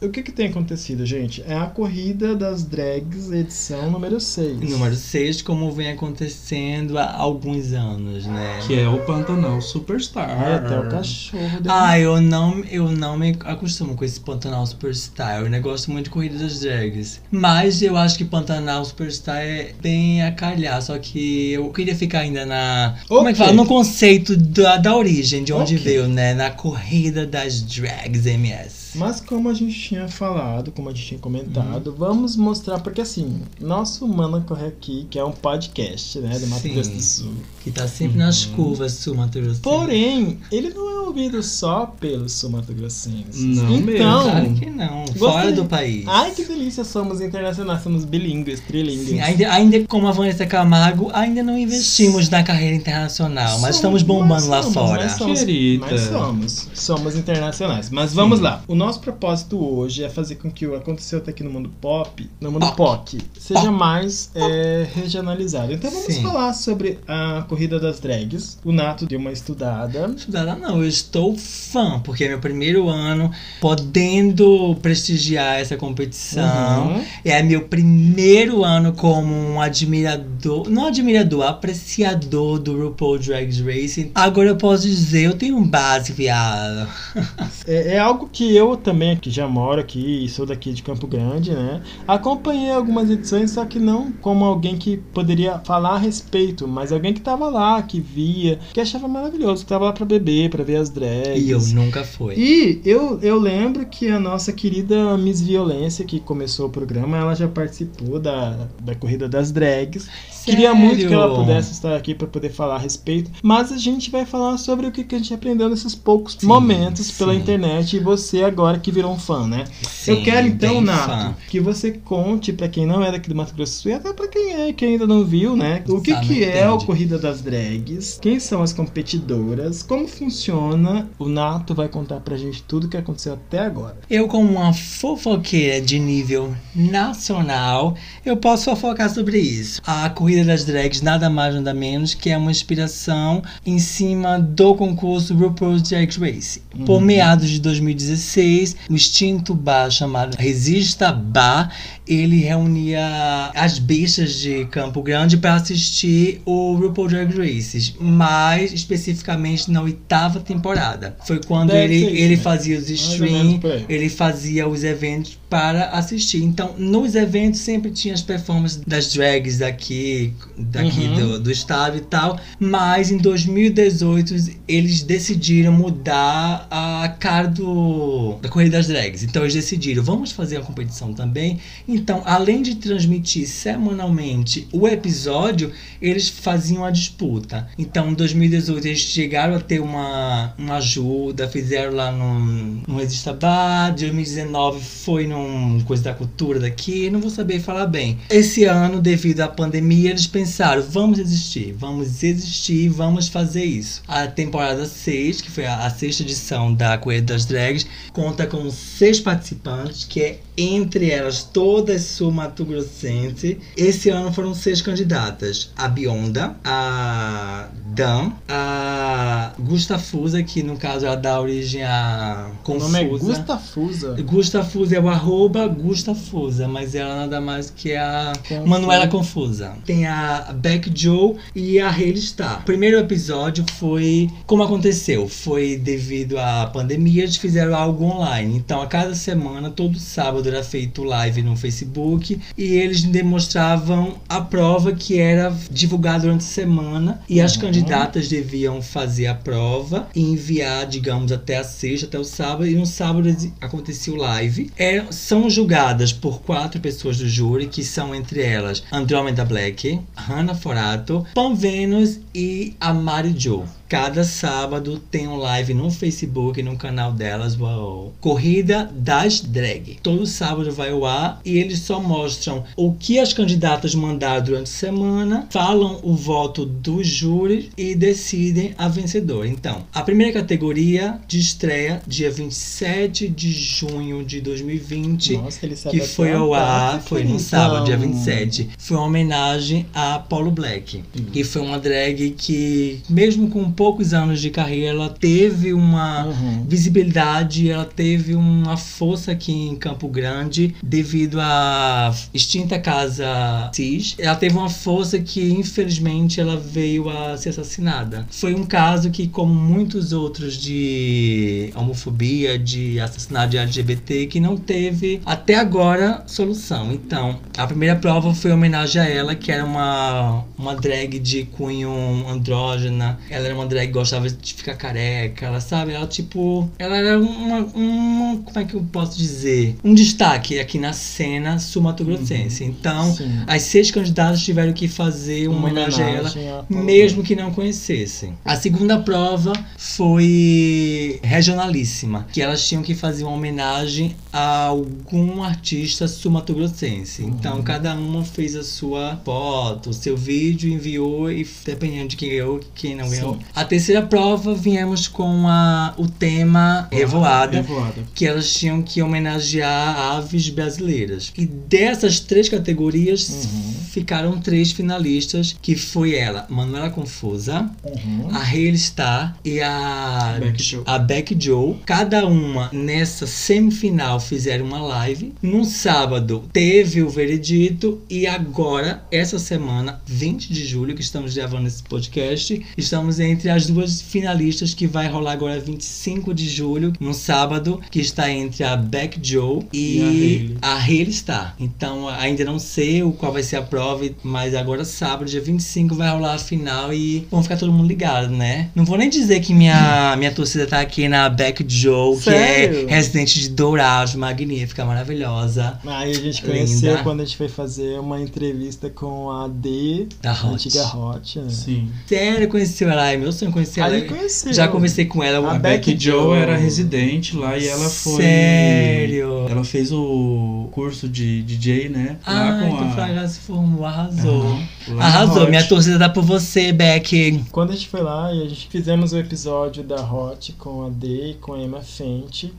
[0.00, 1.42] O que que tem acontecido, gente?
[1.44, 4.60] É a corrida das drags, edição número 6.
[4.60, 8.60] Número 6, como vem acontecendo há alguns anos, né?
[8.64, 10.30] Que é o Pantanal Superstar.
[10.30, 14.64] Ai, até o cachorro deu Ah, eu não, eu não me acostumo com esse Pantanal
[14.66, 15.40] Superstar.
[15.40, 17.20] Eu ainda gosto muito de corrida das drags.
[17.28, 20.80] Mas eu acho que Pantanal Superstar é bem a calhar.
[20.80, 22.94] Só que eu queria ficar ainda na.
[23.08, 23.52] Como é que fala?
[23.52, 25.84] No conceito da, da origem, de onde Ok.
[25.84, 26.34] veio, né?
[26.34, 28.87] Na corrida das drags MS.
[28.94, 31.22] Mas como a gente tinha falado, como a gente tinha Uhum.
[31.22, 36.46] comentado, vamos mostrar, porque assim, nosso Mana Corre Aqui, que é um podcast, né, do
[36.46, 36.74] Mato Sim.
[36.74, 37.32] Grosso do Sul.
[37.62, 39.60] Que tá sempre nas curvas sul-mato-grossense.
[39.60, 43.36] Porém, ele não é ouvido só pelos sul-mato-grossenses.
[43.56, 43.98] Não então, mesmo.
[44.30, 45.06] Claro que não.
[45.18, 46.04] Fora do país.
[46.06, 49.08] Ai, que delícia, somos internacionais, somos bilíngues, trilingues.
[49.08, 54.00] Sim, ainda, ainda como a Vanessa Camargo, ainda não investimos na carreira internacional, mas estamos
[54.00, 55.02] Somos- bombando mas lá somos, fora.
[55.04, 55.86] Mas somos, Querida.
[55.90, 57.90] mas somos, somos internacionais.
[57.90, 58.62] Mas vamos lá.
[58.68, 62.30] O nosso propósito hoje é fazer com que o aconteceu até aqui no mundo pop,
[62.40, 65.72] no mundo pop, seja mais é, regionalizado.
[65.72, 66.22] Então vamos Sim.
[66.22, 68.58] falar sobre a corrida das drags.
[68.64, 70.06] O Nato deu uma estudada.
[70.16, 76.94] Estudada não, eu estou fã, porque é meu primeiro ano podendo prestigiar essa competição.
[76.94, 77.04] Uhum.
[77.24, 84.12] É meu primeiro ano como um admirador, não admirador, apreciador do RuPaul Drag Race.
[84.14, 86.88] Agora eu posso dizer, eu tenho base, viado.
[87.66, 91.06] É, é algo que eu também, que já moro aqui e sou daqui de Campo
[91.06, 91.82] Grande, né?
[92.06, 97.12] Acompanhei algumas edições, só que não como alguém que poderia falar a respeito, mas alguém
[97.12, 100.76] que tava lá, que via, que achava maravilhoso, que tava lá pra beber, pra ver
[100.76, 101.42] as drags.
[101.42, 102.34] E eu nunca fui.
[102.36, 107.34] E eu, eu lembro que a nossa querida Miss Violência, que começou o programa, ela
[107.34, 110.08] já participou da, da corrida das drags.
[110.50, 113.30] Queria muito que ela pudesse estar aqui para poder falar a respeito.
[113.42, 116.46] Mas a gente vai falar sobre o que, que a gente aprendeu nesses poucos Sim,
[116.46, 117.40] momentos pela sim.
[117.40, 117.96] internet.
[117.96, 119.64] E você agora que virou um fã, né?
[119.82, 121.34] Sim, Eu quero então, Nato, fã.
[121.48, 124.12] que você conte pra quem não é daqui do Mato Grosso do Sul e até
[124.12, 125.82] pra quem é, que ainda não viu, né?
[125.88, 131.08] O que, Ah, que é a corrida das drags, quem são as competidoras, como funciona.
[131.18, 133.96] O Nato vai contar pra gente tudo o que aconteceu até agora.
[134.08, 137.94] Eu, como uma fofoqueira de nível nacional,
[138.24, 139.80] eu posso fofocar sobre isso.
[139.86, 144.74] A Corrida das Drags nada mais nada menos que é uma inspiração em cima do
[144.74, 146.62] concurso RuPaul's Drag Race.
[146.86, 151.72] Por meados de 2016, o extinto bar chamado Resista Bar,
[152.06, 159.70] ele reunia as bichas de Campo Grande para assistir o RuPaul Drag Race, mais especificamente
[159.70, 161.16] na oitava temporada.
[161.24, 162.42] Foi quando Deve ele, ele né?
[162.42, 166.42] fazia os streams, ele fazia os eventos para assistir.
[166.42, 171.14] Então, nos eventos sempre tinha as performances das drags daqui, daqui Uhum.
[171.16, 172.38] do, do estado e tal.
[172.58, 174.34] Mas em 2018
[174.66, 179.22] eles decidiram mudar a cara do, da Corrida das Drags.
[179.22, 181.58] Então eles decidiram, vamos fazer a competição também.
[181.86, 187.68] Então, além de transmitir semanalmente o episódio, eles faziam a disputa.
[187.78, 192.38] Então, em 2018 eles chegaram a ter uma, uma ajuda, fizeram lá no,
[192.86, 193.90] no Resista Bar.
[193.94, 198.18] 2019 foi num Coisa da Cultura daqui, não vou saber falar bem.
[198.30, 204.02] Esse ano, devido à pandemia, eles pensaram, vamos existir, vamos existir, vamos fazer isso.
[204.06, 208.70] A temporada 6, que foi a, a sexta edição da Corrida das Drags, conta com
[208.70, 213.58] seis participantes, que é entre elas todas sul-mato-grossense.
[213.76, 215.70] Esse ano foram seis candidatas.
[215.76, 222.84] A Bionda, a Dan, a Gustafusa, que no caso ela dá origem a O Confusa.
[222.86, 224.16] nome é Gustafusa.
[224.22, 228.66] Gustafusa é o arroba Gustafusa, mas ela nada mais que a Confusa.
[228.66, 229.72] Manuela Confusa.
[229.84, 232.60] Tem a Beck Joe e a Hayley Star.
[232.60, 235.28] O primeiro episódio foi como aconteceu.
[235.28, 238.56] Foi devido à pandemia, eles fizeram algo online.
[238.56, 244.40] Então, a cada semana, todo sábado era feito live no Facebook e eles demonstravam a
[244.40, 250.20] prova que era divulgada durante a semana e as candidatas deviam fazer a prova e
[250.20, 252.66] enviar, digamos, até a sexta, até o sábado.
[252.66, 254.70] E no sábado acontecia o live.
[254.76, 260.54] É, são julgadas por quatro pessoas do júri, que são entre elas Andromeda Black, Hannah
[260.54, 263.64] Forato, Pam Venus e a Mari Jo.
[263.88, 269.96] Cada sábado tem um live no Facebook, no canal delas, o Corrida das Drag.
[270.02, 274.64] Todo sábado vai ao ar e eles só mostram o que as candidatas mandaram durante
[274.64, 279.48] a semana, falam o voto do júri e decidem a vencedora.
[279.48, 286.00] Então, a primeira categoria de estreia, dia 27 de junho de 2020 Nossa, que até
[286.00, 288.68] foi ao ar, foi no sábado, dia 27.
[288.76, 291.24] Foi uma homenagem a Apollo Black, Uhum.
[291.32, 296.64] que foi uma drag que, mesmo com poucos anos de carreira, ela teve uma Uhum.
[296.66, 304.16] visibilidade, ela teve uma força aqui em Campo Grande devido à extinta casa CIS.
[304.18, 308.26] Ela teve uma força que, infelizmente, ela veio a ser assassinada.
[308.32, 314.56] Foi um caso que, como muitos outros de homofobia, de assassinato de LGBT, que não
[314.56, 316.90] teve até agora solução.
[316.92, 321.44] Então, a primeira prova foi em homenagem a ela, que era uma, uma drag de
[321.44, 321.92] cunho
[322.28, 323.20] andrógena.
[323.30, 325.92] Ela era uma drag gostava de ficar careca, ela sabe?
[325.92, 326.68] Ela tipo.
[326.78, 328.38] Ela era uma, uma.
[328.38, 329.76] Como é que eu posso dizer?
[329.84, 332.64] Um destaque aqui na cena sul-mato-grossense.
[332.64, 333.42] Então, Sim.
[333.46, 337.34] as seis candidatas tiveram que fazer uma, homenagem a ela homenagem a Apollo mesmo que
[337.34, 338.34] não conhecessem.
[338.44, 346.06] A segunda prova foi regionalíssima, que elas tinham que fazer uma homenagem a algum artista
[346.06, 347.24] sul-mato-grossense.
[347.24, 352.30] Então cada uma fez a sua foto, o seu vídeo, enviou e dependendo de quem
[352.30, 353.34] ganhou, quem não ganhou.
[353.34, 353.40] Sim.
[353.58, 358.04] A terceira prova viemos com a, o tema Revoada Revoada.
[358.14, 361.32] que elas tinham que homenagear aves brasileiras.
[361.36, 363.72] E dessas três categorias Uhum.
[363.90, 368.28] ficaram três finalistas, que foi ela, Manuela Confusa, Uhum.
[368.32, 370.82] a Hayley Star e a Beck Joe.
[370.86, 371.74] a Beck Joe.
[371.84, 375.34] Cada uma nessa semifinal fizeram uma live.
[375.42, 381.66] No sábado teve o veredito e agora essa semana, 20 de julho, que estamos gravando
[381.66, 387.14] esse podcast, estamos entre as duas finalistas que vai rolar agora 25 de julho, no
[387.14, 391.54] sábado, que está entre a Beck Joe E e a Hailey Star.
[391.58, 395.94] Então ainda não sei o qual vai ser a prova, mas agora sábado, dia 25,
[395.94, 398.70] vai rolar a final e vão ficar todo mundo ligado, né?
[398.74, 402.88] Não vou nem dizer que minha, minha torcida tá aqui na Beck Joe, que Sério?
[402.88, 405.78] é residente de Dourados, magnífica, maravilhosa.
[405.86, 406.48] Aí a gente Linda.
[406.52, 410.54] conheceu quando a gente foi fazer uma entrevista com a D, Da Hot.
[410.54, 411.50] antiga Hot, né?
[411.50, 411.88] Sim.
[412.06, 413.10] Sério, conheceu ela?
[413.10, 413.94] É meu sonho conhecer ela.
[413.94, 414.52] Aí conheceu.
[414.52, 415.38] Já conversei com ela.
[415.38, 418.22] A uma Beck Becky Joe era residente lá e ela foi.
[418.22, 419.46] Sério?
[419.48, 422.18] Ela fez o curso de DJ, né?
[422.24, 422.92] Ah, lá com então a.
[422.92, 424.58] Fraga se formou, arrasou.
[424.88, 427.44] Na Arrasou, minha torcida tá por você, Beck.
[427.52, 430.88] Quando a gente foi lá e a gente fizemos o episódio da Hot com a
[430.88, 432.52] D e com a Emma Fenty,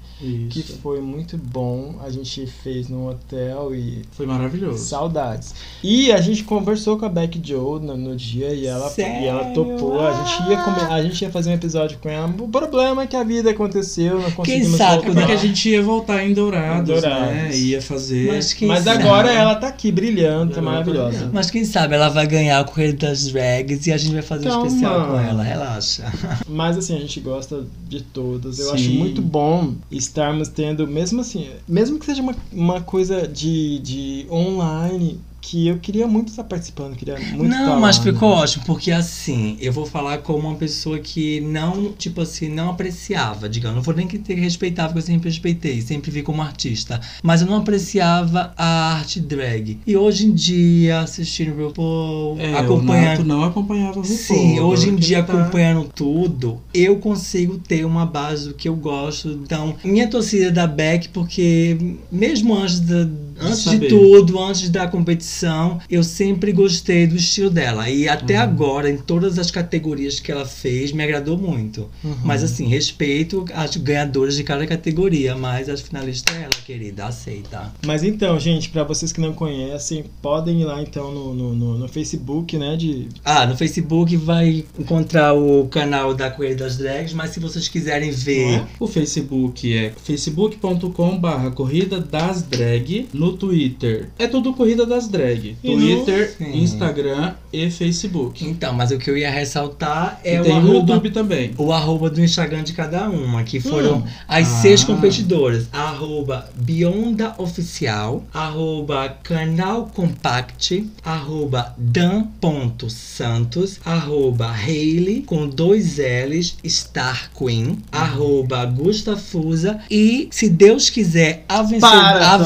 [0.49, 0.77] que Isso.
[0.81, 1.95] foi muito bom.
[2.03, 4.83] A gente fez num hotel e Foi maravilhoso.
[4.83, 5.53] saudades.
[5.83, 9.21] E a gente conversou com a Beck Joe no, no dia e ela, Sério?
[9.23, 9.99] e ela topou.
[9.99, 12.27] A gente, ia come- a gente ia fazer um episódio com ela.
[12.39, 15.21] O problema é que a vida aconteceu, não conseguimos sabe Quando voltar.
[15.21, 17.27] é que a gente ia voltar em Dourados, Em Dourados.
[17.33, 17.55] né?
[17.57, 18.27] Ia fazer.
[18.31, 19.03] Mas quem Mas sabe?
[19.03, 21.29] agora ela tá aqui brilhando, tá maravilhosa.
[21.33, 24.47] Mas quem sabe ela vai ganhar a corrida das drags e a gente vai fazer
[24.47, 24.67] um Calma.
[24.67, 26.03] especial com ela, relaxa.
[26.47, 28.59] Mas assim, a gente gosta de todas.
[28.59, 28.73] Eu Sim.
[28.75, 34.25] acho muito bom estarmos tendo, mesmo assim, mesmo que seja uma, uma coisa de, de
[34.29, 38.11] online, que eu queria muito estar participando, queria muito estar não, lá, mas né?
[38.11, 42.69] ficou ótimo, porque assim, eu vou falar como uma pessoa que não, tipo assim, não
[42.69, 46.21] apreciava, digamos, não vou nem que ter que respeitar, porque eu sempre respeitei, sempre vi
[46.21, 49.79] como artista, mas eu não apreciava a arte drag.
[49.85, 54.17] E hoje em dia, assistindo o RuPaul, É, acompanhando não acompanhava o RuPaul.
[54.17, 58.75] Sim, hoje em dia tá- acompanhando tudo, eu consigo ter uma base do que eu
[58.75, 59.29] gosto.
[59.29, 61.77] Então, minha torcida é da Beck, porque
[62.11, 63.07] mesmo antes, da,
[63.41, 67.89] antes de tudo, antes da competição, eu sempre gostei do estilo dela.
[67.89, 68.41] E até Uhum.
[68.43, 71.89] agora, em todas as categorias que ela fez, me agradou muito.
[72.03, 72.15] Uhum.
[72.23, 77.73] Mas assim, respeito as ganhadoras de cada categoria, mas as finalistas é ela, querida, aceita.
[77.85, 81.87] Mas então, gente, pra vocês que não conhecem, podem ir lá então no, no, no-
[81.89, 82.75] Facebook, né?
[82.77, 87.67] De, Ah, no Facebook vai encontrar o canal da Coelho das Drags, mas se vocês
[87.67, 88.39] quiserem ver.
[88.59, 88.65] É?
[88.79, 93.07] O Facebook é facebook.com barra Corrida das Drag.
[93.13, 95.55] No Twitter é tudo Corrida das Drag.
[95.63, 96.61] E no- Twitter, Sim.
[96.63, 98.45] Instagram e Facebook.
[98.45, 101.51] Então, mas o que eu ia ressaltar é e o tem o arroba, YouTube também.
[101.57, 104.03] o arroba do Instagram de cada uma, que foram Hum.
[104.27, 104.61] as Ah.
[104.61, 105.67] seis competidoras.
[105.71, 117.77] Arroba Bionda Oficial, arroba Canal Compact, arroba Dan.santos, arroba Hailey com dois L's, Star Queen,
[117.91, 122.43] arroba Gustafusa e, se Deus quiser, a, vence- Para, a tá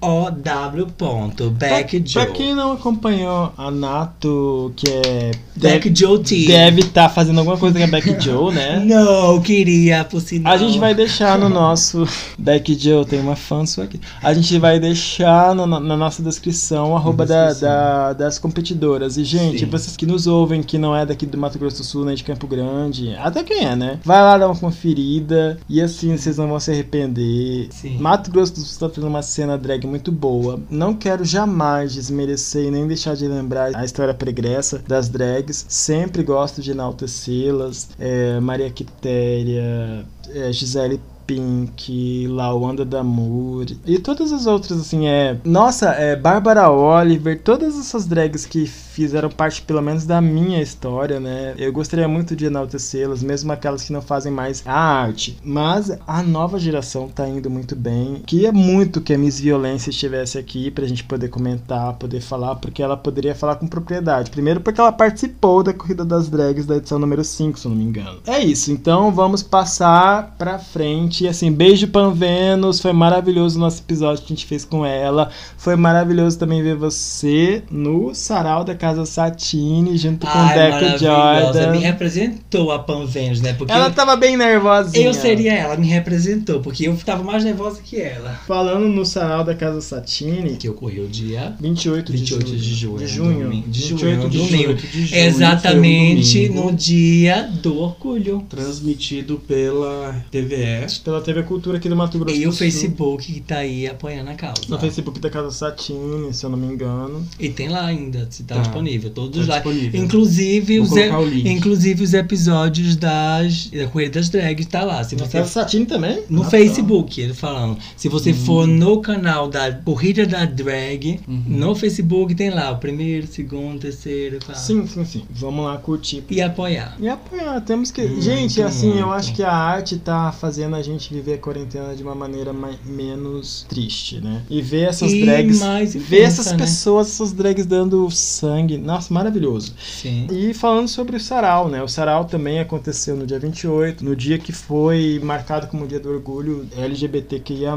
[0.01, 0.87] YJHOW.
[0.97, 2.27] ponto, Beck pra, Joe.
[2.27, 5.31] pra quem não acompanhou a Nato, que é.
[5.57, 6.47] Beck Deve Joe T.
[6.47, 8.83] deve estar fazendo alguma coisa com a Beck Joe, né?
[8.85, 10.53] Não, queria, por sinal.
[10.53, 12.07] A gente vai deixar no nosso.
[12.39, 14.01] Beck Joe, tem uma fã sua aqui.
[14.23, 19.17] A gente vai deixar no- na nossa descrição o arroba da, da- das competidoras.
[19.17, 19.67] E, gente, Sim.
[19.67, 22.25] vocês que nos ouvem, que não é daqui do Mato Grosso do Sul, nem de
[22.25, 23.99] Campo Grande, até quem é, né?
[24.05, 27.69] Vai lá dar uma conferida e assim vocês não vão se arrepender.
[27.71, 27.99] Sim.
[27.99, 30.61] Mato Grosso do Sul tá fazendo uma cena drag muito boa.
[30.71, 35.65] Não quero jamais desmerecer e nem deixar de lembrar a história pregressa das drags.
[35.69, 37.91] Sempre gosto de enaltecê-las.
[37.99, 40.05] É, Maria Quitéria,
[40.35, 41.01] é, Gisele
[41.33, 45.39] Pink, Lawanda Damour e todas as outras, assim, é.
[45.45, 51.19] Nossa, é Bárbara Oliver, todas essas drags que fizeram parte, pelo menos, da minha história,
[51.19, 51.55] né?
[51.57, 55.39] Eu gostaria muito de enaltecê-las, mesmo aquelas que não fazem mais a arte.
[55.43, 58.23] Mas a nova geração tá indo muito bem.
[58.27, 62.83] Queria muito que a Miss Violência estivesse aqui pra gente poder comentar, poder falar, porque
[62.83, 64.31] ela poderia falar com propriedade.
[64.31, 67.79] Primeiro, porque ela participou da Corrida das Drags da edição número 5, se eu não
[67.79, 68.21] me engano.
[68.27, 71.22] É isso, então vamos passar pra frente.
[71.29, 75.31] Assim, beijo Pan Vênus, foi maravilhoso o nosso episódio que a gente fez com ela.
[75.57, 81.43] Foi maravilhoso também ver você no sarau da Casa Satine, junto com Ai, Deca maravilhosa.
[81.63, 81.71] Jordan.
[81.73, 83.53] Me representou a Pan Vênus, né?
[83.55, 85.07] Porque Ela tava bem nervosinha.
[85.07, 88.41] eu seria ela, me representou, porque eu tava mais nervosa que ela.
[88.47, 92.59] Falando no sarau da Casa Satine, Que ocorreu dia 28 de 28 junho.
[92.59, 92.99] de junho.
[92.99, 93.45] De junho.
[93.45, 93.69] domingo.
[93.69, 94.75] De 28 junho, de junho.
[94.77, 98.45] de junho, Exatamente no dia do orgulho.
[98.49, 100.87] Transmitido pela TVE.
[101.13, 102.59] Pela TV Cultura aqui do Mato Grosso E o Sul.
[102.59, 104.63] Facebook que tá aí apoiando a causa.
[104.69, 107.27] No Facebook da Casa Satine, se eu não me engano.
[107.39, 108.61] E tem lá ainda, se tá, Tá.
[108.63, 109.11] disponível.
[109.11, 109.59] Todos Tá lá.
[109.61, 110.03] disponível.
[110.03, 110.97] Inclusive Vou os,
[111.35, 115.03] e- inclusive os episódios das da Corrida das Drags tá lá.
[115.05, 116.23] Se você Casa Satine também?
[116.31, 116.51] no Ah, tá.
[116.51, 117.77] Facebook, ele falando.
[117.97, 121.43] Se você for no canal da Corrida da Drag, Uhum.
[121.47, 124.59] no Facebook tem lá o primeiro, segundo, terceiro, quarto.
[124.61, 125.23] Sim, sim, sim.
[125.31, 126.23] Vamos lá curtir.
[126.31, 126.97] E apoiar.
[127.01, 128.03] E apoiar, temos que.
[128.03, 129.13] Muito, gente, assim, eu muito.
[129.13, 132.79] acho que a arte tá fazendo a gente viver a quarentena de uma maneira mai-
[132.85, 134.43] menos triste, né?
[134.49, 135.61] E ver essas E drags.
[135.61, 136.59] mais ver essas né?
[136.59, 138.77] pessoas, essas drags dando sangue.
[138.79, 139.75] Nossa, maravilhoso.
[139.81, 140.27] Sim.
[140.31, 141.83] E falando sobre o sarau, né?
[141.83, 146.09] O sarau também aconteceu no dia 28, no dia que foi marcado como dia do
[146.11, 147.77] orgulho LGBTQIA+,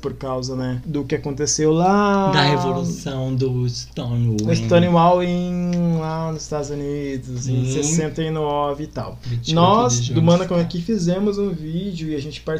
[0.00, 2.30] por causa, né, do que aconteceu lá...
[2.30, 4.54] Da revolução do Stonewall.
[4.54, 7.72] Stonewall em, lá nos Estados Unidos, em Hum.
[7.72, 9.18] 69 e tal.
[9.24, 10.22] 28 Nós, do junho.
[10.22, 12.51] Mana Corre Aqui, fizemos um vídeo e a gente participou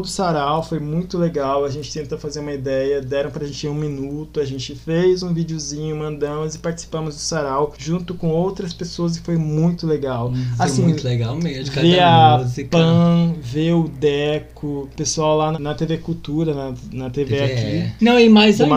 [0.00, 1.64] do sarau, foi muito legal.
[1.64, 5.32] A gente tentou fazer uma ideia, deram pra gente um minuto, a gente fez um
[5.32, 10.32] videozinho, mandamos e participamos do sarau junto com outras pessoas e foi muito legal.
[10.56, 11.72] Foi assim, muito legal mesmo.
[11.74, 12.68] Ver Cada a música.
[12.70, 17.44] Pan, ver o Deco, o pessoal lá na- TV Cultura, na, na TV É.
[17.44, 18.04] aqui.
[18.04, 18.74] Não, e mais ainda.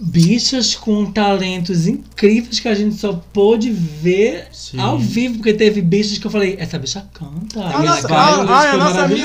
[0.00, 4.78] Bichas com talentos incríveis que a gente só pôde ver Sim.
[4.80, 7.60] ao vivo, porque teve bichas que eu falei, essa bicha canta.
[7.64, 9.20] A Miss nossa, Violence a, foi a, a nossa Miss.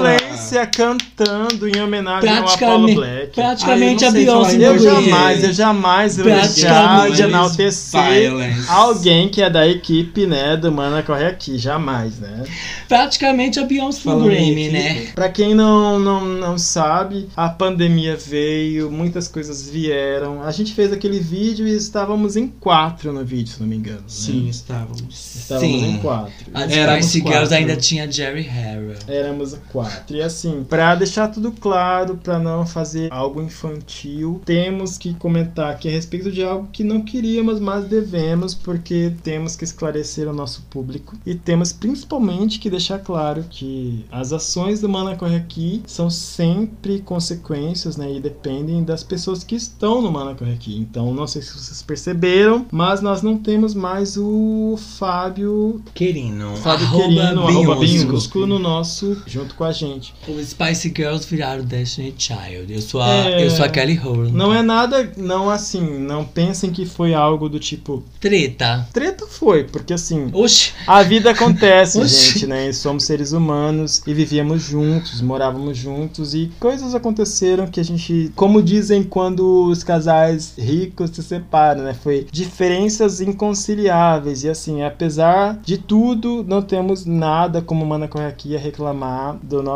[0.00, 3.34] Violência cantando em homenagem ao Apollo Black.
[3.34, 8.32] praticamente eu a Beyoncé Eu jamais, eu jamais vou deixar de enaltecer
[8.68, 12.44] alguém que é da equipe, né, do Mana Corre Aqui, jamais, né?
[12.88, 15.06] Praticamente a Beyoncé no em Grammy, né?
[15.14, 20.42] Pra quem não, não, não sabe, a pandemia veio, muitas coisas vieram.
[20.42, 24.00] A gente fez aquele vídeo e estávamos em quatro no vídeo, se não me engano.
[24.00, 24.04] né?
[24.06, 25.36] Sim, estávamos.
[25.36, 25.90] Estávamos Sim.
[25.90, 26.32] em quatro.
[26.54, 28.94] A Spice Girls ainda tinha Jerry Harrell.
[29.08, 29.89] Éramos quatro.
[30.08, 35.88] E assim, pra deixar tudo claro, pra não fazer algo infantil, temos que comentar aqui
[35.88, 40.62] a respeito de algo que não queríamos, mas devemos, porque temos que esclarecer o nosso
[40.70, 41.16] público.
[41.24, 47.00] E temos principalmente que deixar claro que as ações do Mana Corre Aqui são sempre
[47.00, 48.12] consequências, né?
[48.12, 50.78] E dependem das pessoas que estão no Mana Corre Aqui.
[50.78, 56.56] Então, não sei se vocês perceberam, mas nós não temos mais o Fábio Querino.
[56.56, 58.04] Fábio arroba Querino, arroba Beyoncé.
[58.04, 60.14] Binhusco no nosso, junto com a gente.
[60.28, 62.72] Os Spice Girls viraram Destiny Child.
[62.72, 63.44] Eu sou a, É.
[63.46, 64.32] eu sou a Kelly Rowland.
[64.32, 68.02] Não é nada, não assim, não pensem que foi algo do tipo.
[68.20, 68.86] Treta.
[68.92, 70.72] Treta foi, porque assim, Oxi.
[70.86, 72.32] a vida acontece, Oxi.
[72.32, 72.68] gente, né?
[72.68, 78.30] E somos seres humanos e vivíamos juntos, morávamos juntos e coisas aconteceram que a gente,
[78.36, 81.94] como dizem quando os casais ricos se separam, né?
[81.94, 89.36] Foi diferenças inconciliáveis e assim, apesar de tudo, não temos nada como Mana a reclamar
[89.42, 89.69] do nosso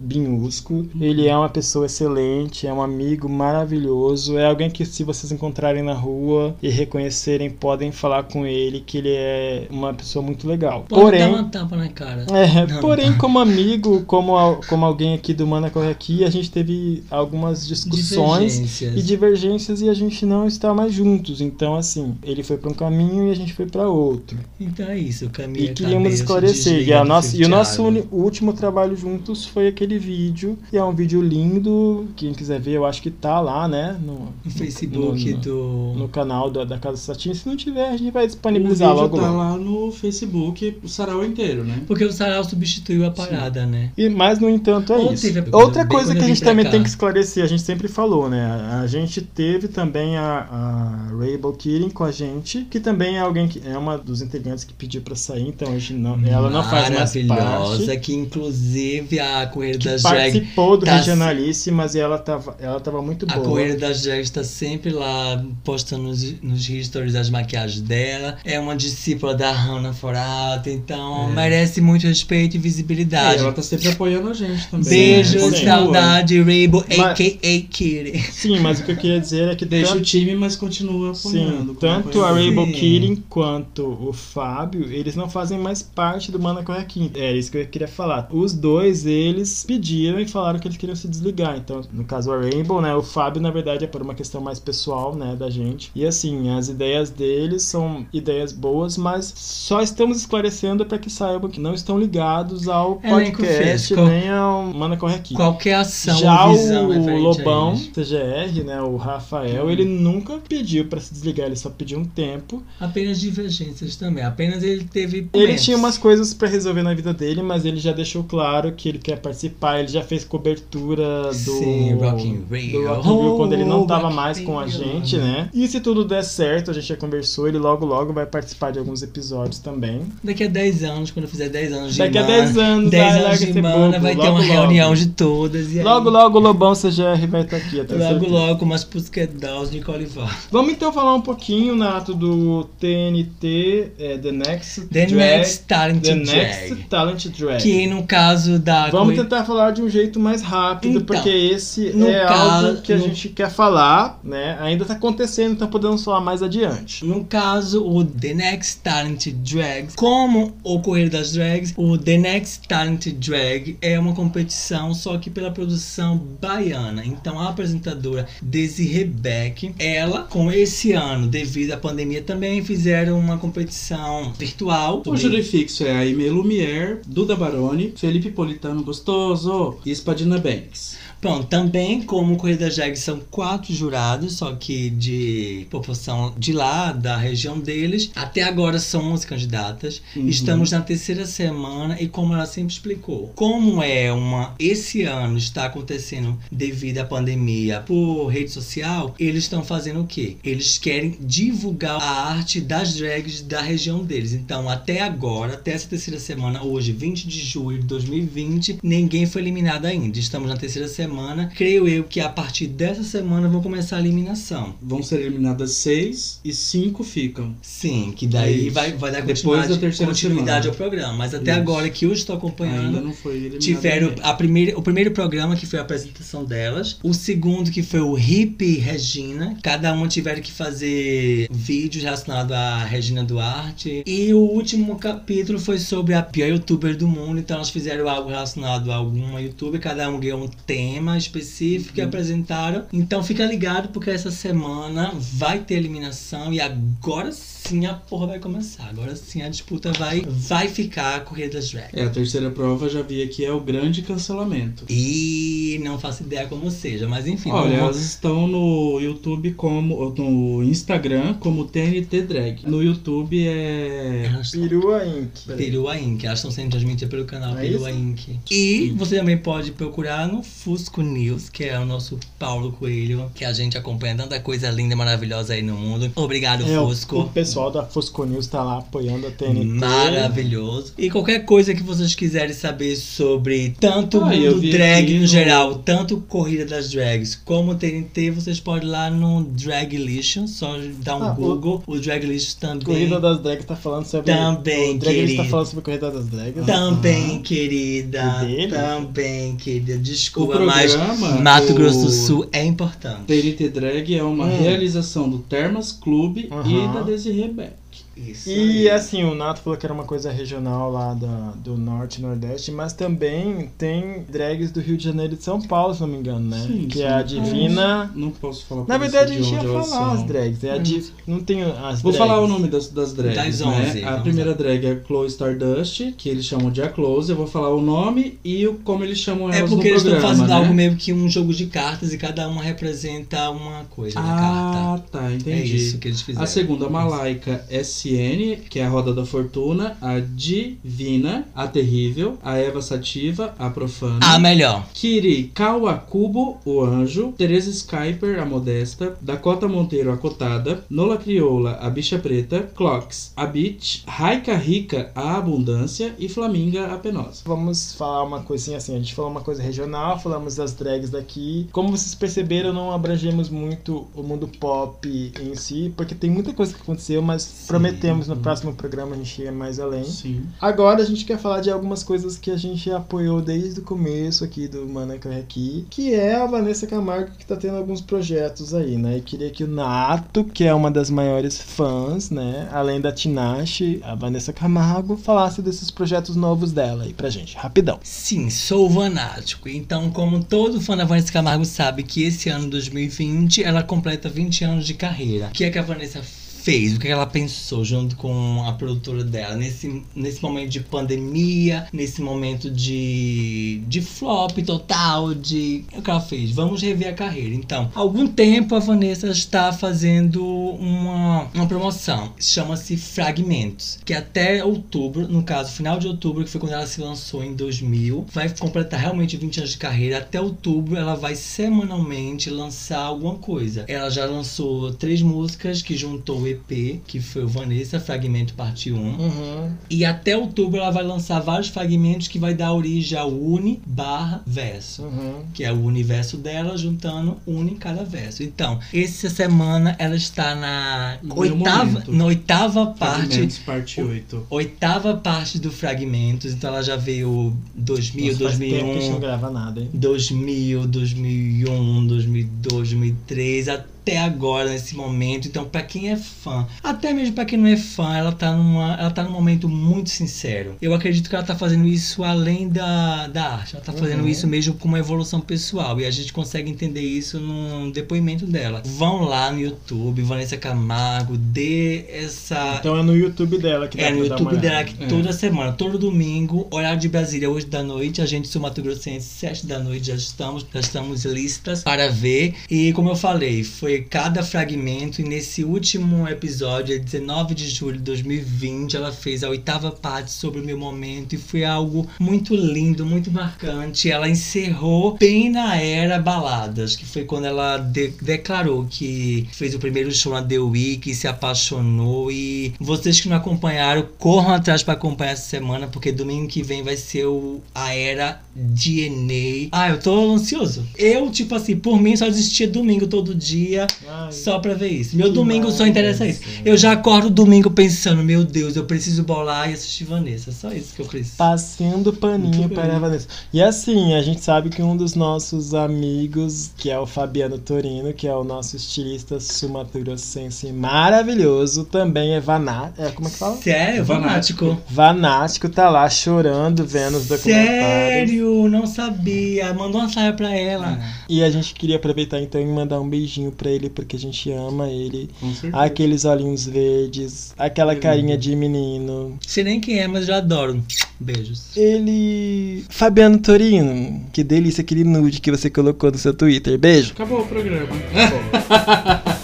[0.00, 0.86] Binhusco.
[1.00, 5.82] Ele é uma pessoa excelente, é um amigo maravilhoso, é alguém que se vocês encontrarem
[5.82, 10.84] na rua e reconhecerem, podem falar com ele que ele é uma pessoa muito legal.
[10.88, 12.26] Pode Porém, dar uma tapa na cara.
[12.30, 13.18] é, Não, porém, tá.
[13.18, 18.54] como amigo, como, como alguém aqui do Mana Corre Aqui, a gente teve algumas discussões
[18.54, 18.96] Divergências.
[18.96, 21.40] e divergências e a gente não está mais juntos.
[21.40, 24.38] Então, assim, ele foi para um caminho e a gente foi para outro.
[24.60, 26.86] Então é isso, o caminho E queríamos esclarecer.
[26.86, 30.58] E, a nossa, e o nosso último trabalho juntos foi aquele vídeo.
[30.72, 32.06] E é um vídeo lindo.
[32.16, 33.96] Quem quiser ver, eu acho que tá lá, né?
[34.04, 35.98] No, No Facebook no- no- do.
[35.98, 37.32] no canal da, da Casa Satin.
[37.34, 39.16] Se não tiver, a gente vai O disponibilizar vídeo logo.
[39.18, 41.82] tá lá no Facebook, o sarau inteiro, né?
[41.86, 43.90] Porque o Sarau substituiu a parada, né?
[43.96, 45.22] E, mas, no entanto, é Ou isso.
[45.32, 46.70] teve- Outra bem coisa que a gente também cá.
[46.70, 48.44] tem que esclarecer, a gente sempre falou, né?
[48.82, 53.46] A, gente teve também a, a Rainbow Kirin com a gente, que também é alguém
[53.46, 56.62] que é uma dos integrantes que pediu pra sair, então a gente não, ela não
[56.64, 58.00] faz mais Maravilhosa, parte.
[58.00, 58.87] que inclusive
[59.20, 60.14] a Correia Que das Drag.
[60.32, 63.46] participou do tá- Regionalíssimas e ela tava, ela tava muito A boa.
[63.48, 68.36] Correia das Drags tá sempre lá postando nos, nos stories as maquiagens dela.
[68.44, 71.34] É uma discípula da Hannah Forata, então É.
[71.34, 73.40] merece muito respeito e É, visibilidade.
[73.42, 74.88] ela tá sempre apoiando a gente também.
[74.88, 75.38] Beijo, né?
[75.38, 75.50] Sim.
[75.50, 75.74] Continua.
[75.78, 77.60] saudade, Rainbow, Mas- a.k.a.
[77.68, 78.32] Kitty.
[78.32, 81.12] Sim, mas o que eu queria dizer é que Deixa tanto- o time, mas continua
[81.12, 81.50] apoiando.
[81.50, 82.34] Sim, como tanto a apoiador.
[82.34, 82.66] Rainbow.
[82.72, 87.10] Kirin quanto o Fábio, eles não fazem mais parte do Mana Corre Aqui.
[87.14, 88.28] É isso que eu queria falar.
[88.30, 88.67] Os dois,
[89.06, 91.56] eles pediram e falaram que eles queriam se desligar.
[91.56, 94.58] Então, no caso a Rainbow, né, o Fábio, na verdade, é por uma questão mais
[94.58, 95.90] pessoal, né, da gente.
[95.94, 101.50] E assim, as ideias deles são ideias boas, mas só estamos esclarecendo para que saibam
[101.50, 104.08] que não estão ligados ao Elenco podcast, fresco.
[104.08, 105.34] nem ao Mana Corre Aqui.
[105.34, 107.74] Qualquer ação Já o a Lobão.
[107.92, 112.62] TGR, né, o Rafael, ele nunca pediu pra se desligar, ele só pediu um tempo.
[112.78, 114.24] Apenas divergências também.
[114.24, 115.28] apenas ele teve.
[115.32, 118.88] Ele tinha umas coisas pra resolver na vida dele, mas ele já deixou claro que
[118.88, 119.78] ele quer participar.
[119.80, 122.82] Ele já fez cobertura do Sim, Rock in Rio.
[122.82, 125.16] do Rock in Rio quando ele não Oh, tava Rock in mais com a gente,
[125.16, 125.48] né?
[125.54, 128.78] E se tudo der certo, a gente já conversou, ele logo logo vai participar de
[128.78, 130.02] alguns episódios também.
[130.22, 132.90] Daqui a 10 anos, quando eu fizer 10 anos de Daqui a Mana, 10 anos,
[132.90, 134.52] 10 ai, anos de mana, vai ter logo, uma logo.
[134.52, 135.72] reunião de todas.
[135.74, 138.32] Logo logo o Lobão CGR vai estar aqui, eu tenho Logo, certeza.
[138.32, 140.38] logo, umas Pussycat Dolls de Colivar.
[140.50, 145.14] Vamos então falar um pouquinho, Nato, do TNT, é, The Next The Drag.
[145.14, 146.36] Next Talent The Drag.
[146.36, 147.62] Next Talent Drag.
[147.62, 148.88] Que no caso da.
[148.90, 152.92] Vamos tentar falar de um jeito mais rápido, Então, porque esse é caso- algo que
[152.92, 154.56] a no- gente quer falar, né?
[154.60, 157.04] Ainda tá acontecendo, então podemos falar mais adiante.
[157.04, 162.68] No caso, o The Next Talent Drag, como o Correio das Drags, o The Next
[162.68, 167.04] Talent Drag é uma competição só que pela produção baiana.
[167.04, 173.38] Então a apresentadora Desiree Beck, ela, com esse ano, devido à pandemia, também fizeram uma
[173.38, 175.02] competição virtual.
[175.06, 180.96] O júri fixo é a Aimee Lumière, Duda Baroni, Felipe Politano Gostoso e Spadina Banks.
[181.20, 187.16] Pronto, também como das Drags são quatro jurados, só que de proporção de lá, da
[187.16, 188.10] região deles.
[188.14, 190.00] Até agora são 11 candidatas.
[190.14, 190.28] Uhum.
[190.28, 195.64] Estamos na terceira semana e como ela sempre explicou, como é uma esse ano está
[195.66, 200.36] acontecendo devido à pandemia por rede social, eles estão fazendo o quê?
[200.44, 204.32] Eles querem divulgar a arte das drags da região deles.
[204.32, 209.42] Então, até agora, até essa terceira semana, hoje, 20 de julho de 2020, ninguém foi
[209.42, 210.18] eliminado ainda.
[210.18, 211.07] Estamos na terceira semana.
[211.56, 214.74] Creio eu que a partir dessa semana vão começar a eliminação.
[214.80, 217.54] Vão ser eliminadas seis e cinco ficam.
[217.62, 218.74] Sim, que daí Isso.
[218.74, 220.68] vai, vai dar Depois continuidade, da terceira continuidade semana.
[220.68, 221.12] ao programa.
[221.14, 221.60] Mas até Isso.
[221.60, 223.12] agora que eu estou acompanhando,
[223.58, 224.24] tiveram ninguém.
[224.24, 228.18] a primeira, o primeiro programa que foi a apresentação delas, o segundo que foi o
[228.18, 234.96] Hip Regina, cada uma tiveram que fazer vídeos relacionados à Regina Duarte e o último
[234.98, 239.40] capítulo foi sobre a pior youtuber do mundo, então elas fizeram algo relacionado a alguma
[239.40, 242.86] youtuber, cada um ganhou um tema específico e apresentaram.
[242.92, 247.57] Então fica ligado porque essa semana vai ter eliminação e agora sim
[247.88, 248.88] a porra vai começar.
[248.88, 251.94] Agora sim a disputa vai vai ficar a corrida das drags.
[251.94, 254.84] É, a terceira prova já vi aqui é o grande cancelamento.
[254.88, 257.50] E não faço ideia como seja, mas enfim.
[257.50, 260.14] Olha, vamos- elas estão no YouTube como.
[260.16, 262.60] no Instagram como TNT Drag.
[262.66, 264.26] No YouTube é.
[264.32, 265.30] Elas Perua Inc.
[265.56, 266.24] Perua Inc.
[266.24, 267.98] Elas estão sendo transmitidas pelo canal É Perua isso?
[268.00, 268.38] Inc.
[268.50, 273.44] E você também pode procurar no Fusco News, que é o nosso Paulo Coelho, que
[273.44, 276.10] a gente acompanha tanta coisa linda e maravilhosa aí no mundo.
[276.14, 277.18] Obrigado, É, o, Fusco.
[277.20, 279.64] o pessoal da Fosco News tá lá apoiando a TNT.
[279.64, 280.92] Maravilhoso.
[280.98, 285.26] E qualquer coisa que vocês quiserem saber sobre tanto o Ah, mundo drag aqui no
[285.26, 291.16] geral, tanto Corrida das Drags como TNT, vocês podem ir lá no Draglicious, só dar
[291.16, 291.82] um Ah, o- Google.
[291.86, 292.84] O, Draglicious também.
[292.84, 294.30] Corrida das Drags tá falando sobre.
[294.32, 296.66] Também, o tá falando sobre a Corrida das Drags.
[296.66, 297.42] Também, Aham.
[297.42, 298.22] querida.
[298.40, 298.68] Dele?
[298.68, 299.96] Também, querida.
[299.98, 303.22] Desculpa, O mas programa, Mato o- Grosso do Sul é importante.
[303.26, 304.58] TNT Drag é uma Hum.
[304.58, 307.00] realização do Termas Clube e da
[307.38, 307.87] Desiree Beck.
[308.26, 308.48] Isso.
[308.50, 308.90] E aí.
[308.90, 312.70] assim, o Nato falou que era uma coisa regional lá da, do Norte e Nordeste,
[312.72, 316.16] mas também tem drags do Rio de Janeiro e de São Paulo, se não me
[316.18, 316.64] engano, né?
[316.66, 317.04] Sim, que sim.
[317.04, 318.10] é a Divina.
[318.14, 320.12] Não posso falar Na verdade, a gente ia falar são.
[320.12, 320.64] as drags.
[320.64, 321.06] É a Div...
[321.26, 322.16] Não tem as Vou drags.
[322.18, 323.86] falar o nome das, das drags, Das né?
[323.90, 324.56] 11, A vamos primeira lá.
[324.56, 327.30] drag é a Chloe Stardust, que eles chamam de A Close.
[327.30, 330.04] Eu vou falar o nome e o, como eles chamam É elas porque no eles
[330.04, 330.54] estão fazendo né?
[330.54, 334.82] algo meio que um jogo de cartas e cada uma representa uma coisa na Ah,
[334.98, 335.18] carta.
[335.18, 335.50] tá, entendi.
[335.50, 336.44] É isso que eles fizeram.
[336.44, 337.64] A segunda, a Malaika
[338.08, 343.68] SN, que é a Roda da Fortuna, a Divina, a Terrível, a Eva Sativa, a
[343.68, 344.86] Profana, A melhor.
[344.94, 351.90] Kiri Kawakubo, o Anjo, Teresa Skyper, a Modesta, Dakota Monteiro, a Cotada, Nola Crioula, a
[351.90, 357.42] Bicha Preta, Clocks, a Beach, Raika Rica, a Abundância e Flaminga, a Penosa.
[357.44, 361.68] Vamos falar uma coisinha assim, a gente falou uma coisa regional, falamos das drags daqui.
[361.72, 366.74] Como vocês perceberam, não abrangemos muito o mundo pop em si, porque tem muita coisa
[366.74, 367.66] que aconteceu, mas
[367.98, 370.04] prometemos no próximo programa a gente ir mais além.
[370.04, 370.42] Sim.
[370.60, 374.44] Agora a gente quer falar de algumas coisas que a gente apoiou desde o começo
[374.44, 378.74] aqui do Mana Corre Aqui, que é a Vanessa Camargo que tá tendo alguns projetos
[378.74, 379.18] aí, né?
[379.18, 382.68] E queria que o Nato, que é uma das maiores fãs, né?
[382.72, 387.98] Além da Tinashe, a Vanessa Camargo, falasse desses projetos novos dela aí pra gente, rapidão.
[388.02, 389.68] Sim, sou fanático.
[389.68, 394.64] Então, como todo fã da Vanessa Camargo sabe que esse ano 2020 ela completa 20
[394.64, 395.48] anos de carreira.
[395.48, 396.22] O que é que a Vanessa
[396.68, 401.86] fez, o que ela pensou junto com a produtora dela nesse, nesse momento de pandemia,
[401.90, 405.86] nesse momento de, de flop total, de.
[405.96, 406.50] O que ela fez?
[406.50, 407.54] Vamos rever a carreira.
[407.54, 414.62] Então, há algum tempo a Vanessa está fazendo uma, uma promoção, chama-se Fragmentos, que até
[414.62, 418.50] outubro, no caso, final de outubro, que foi quando ela se lançou em 2000, vai
[418.50, 420.18] completar realmente 20 anos de carreira.
[420.18, 423.86] Até outubro ela vai semanalmente lançar alguma coisa.
[423.88, 426.57] Ela já lançou três músicas que juntou o EP,
[427.06, 428.96] que foi o Vanessa Fragmento Parte 1.
[428.96, 429.72] Uhum.
[429.88, 434.42] E até outubro ela vai lançar vários fragmentos que vai dar origem ao uni barra
[434.46, 435.02] verso.
[435.02, 435.44] Uhum.
[435.54, 438.42] Que é o universo dela juntando uni em cada verso.
[438.42, 443.28] Então, essa semana ela está na No oitava, na oitava parte.
[443.28, 444.46] Fragmentos, parte 8.
[444.50, 446.52] Oitava parte do Fragmentos.
[446.52, 449.80] Então ela já veio 2000, Nossa, faz tempo que a gente não 2001, grava nada,
[449.80, 449.90] hein?
[449.92, 455.48] 2000, 2001, 2002, 2003, até agora, nesse momento.
[455.48, 458.94] Então, pra quem é fã, até mesmo pra quem não é fã, ela tá, numa,
[458.94, 460.76] ela tá num momento muito sincero.
[460.80, 463.74] Eu acredito que ela tá fazendo isso além da, da arte.
[463.74, 464.28] Ela tá fazendo Uhum.
[464.28, 466.00] isso mesmo com uma evolução pessoal.
[466.00, 468.82] E a gente consegue entender isso num depoimento dela.
[468.84, 472.76] Vão lá no YouTube, Vanessa Camargo, dê essa.
[472.78, 475.06] Então é no YouTube dela que dá É, no YouTube dela que É.
[475.06, 479.26] toda semana, todo domingo, horário de Brasília, hoje da noite, a gente sou Mato Grossense,
[479.26, 482.54] 7 da noite, já estamos, já estamos listas para ver.
[482.70, 487.96] E como eu falei, foi cada fragmento, e nesse último episódio, é 19 de julho
[487.98, 492.54] de 2020, ela fez a oitava parte sobre o meu momento e foi algo muito
[492.54, 494.10] lindo, muito marcante.
[494.10, 499.78] Ela encerrou bem na era baladas, que foi quando ela de- declarou que fez o
[499.78, 504.94] primeiro show na The Week, se apaixonou e vocês que não acompanharam, corram atrás para
[504.94, 509.68] acompanhar essa semana, porque domingo que vem vai ser o, a era DNA.
[509.72, 510.86] Ah, eu tô ansioso.
[510.96, 513.86] Eu, tipo assim, por mim só assistia domingo todo dia.
[514.08, 515.16] Ai, Só pra ver isso.
[515.16, 516.40] Meu Que domingo só interessa isso.
[516.64, 520.52] Eu já acordo domingo pensando, meu Deus, eu preciso bolar e assistir Vanessa.
[520.52, 521.36] Só isso que eu preciso.
[521.36, 522.98] Passando paninho para a.
[522.98, 523.28] Vanessa.
[523.52, 528.12] E assim, a gente sabe que um dos nossos amigos, que é o Fabiano Torino,
[528.12, 532.92] que é o nosso estilista sumatogrossense maravilhoso, também é vaná...
[532.98, 533.56] É, como é que fala?
[533.56, 534.78] Sério, Vanático.
[534.88, 537.68] Vanático tá lá chorando, vendo os documentários.
[537.68, 539.72] Sério, não sabia.
[539.74, 540.98] Mandou uma saia pra ela.
[541.28, 544.50] E a gente queria aproveitar então e mandar um beijinho pra ele, porque a gente
[544.50, 545.30] ama ele.
[545.72, 549.38] Aqueles olhinhos verdes, aquela carinha de menino.
[549.46, 550.82] Sei nem quem é, mas eu adoro.
[551.20, 551.76] Beijos.
[551.76, 552.84] Ele.
[552.88, 556.78] Fabiano Torino, que delícia aquele nude que você colocou no seu Twitter.
[556.78, 557.12] Beijo.
[557.12, 557.88] Acabou o programa.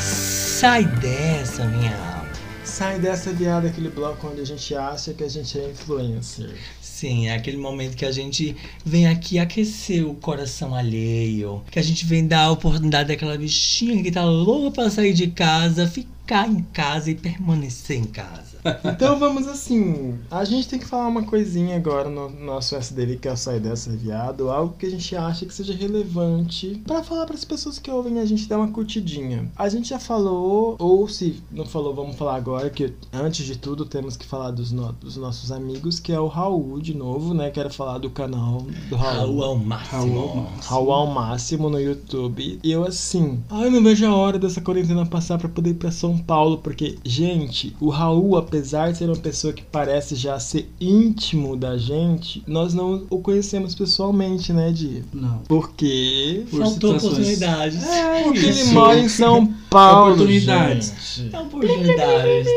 [0.00, 2.28] Sai dessa, minha alma.
[2.64, 6.50] Sai dessa viada, aquele bloco onde a gente acha que a gente é influencer.
[6.98, 11.62] Sim, é aquele momento que a gente vem aqui aquecer o coração alheio.
[11.70, 15.28] Que a gente vem dar a oportunidade daquela bichinha que tá louca pra sair de
[15.28, 18.57] casa, ficar em casa e permanecer em casa.
[18.84, 20.18] Então vamos assim.
[20.30, 23.60] A gente tem que falar uma coisinha agora no nosso SDV, que é o Sai
[23.60, 24.50] Dessa Viado.
[24.50, 28.24] Algo que a gente acha que seja relevante pra falar pras pessoas que ouvem a
[28.24, 29.50] gente dar uma curtidinha.
[29.56, 33.84] A gente já falou, ou se não falou, vamos falar agora, que antes de tudo
[33.84, 37.50] temos que falar dos, no- dos nossos amigos, que é o Raul de novo, né?
[37.50, 40.18] Quero falar do canal do Raul ao Raul máximo.
[40.20, 40.62] ao máximo.
[40.68, 42.58] Raul ao máximo no YouTube.
[42.62, 45.90] E eu assim, ai, não vejo a hora dessa quarentena passar pra poder ir pra
[45.90, 50.70] São Paulo, porque, gente, o Raul, apesar de ser uma pessoa que parece já ser
[50.80, 55.04] íntimo da gente, nós não o conhecemos pessoalmente, né, Di?
[55.12, 55.38] Não.
[55.48, 56.44] Porque.
[56.50, 57.04] Por Faltou situações.
[57.04, 57.82] oportunidades.
[57.84, 60.14] É, porque ele mora em São Paulo.
[60.14, 60.92] Oportunidades.
[61.16, 61.36] gente.
[61.36, 62.48] Oportunidades.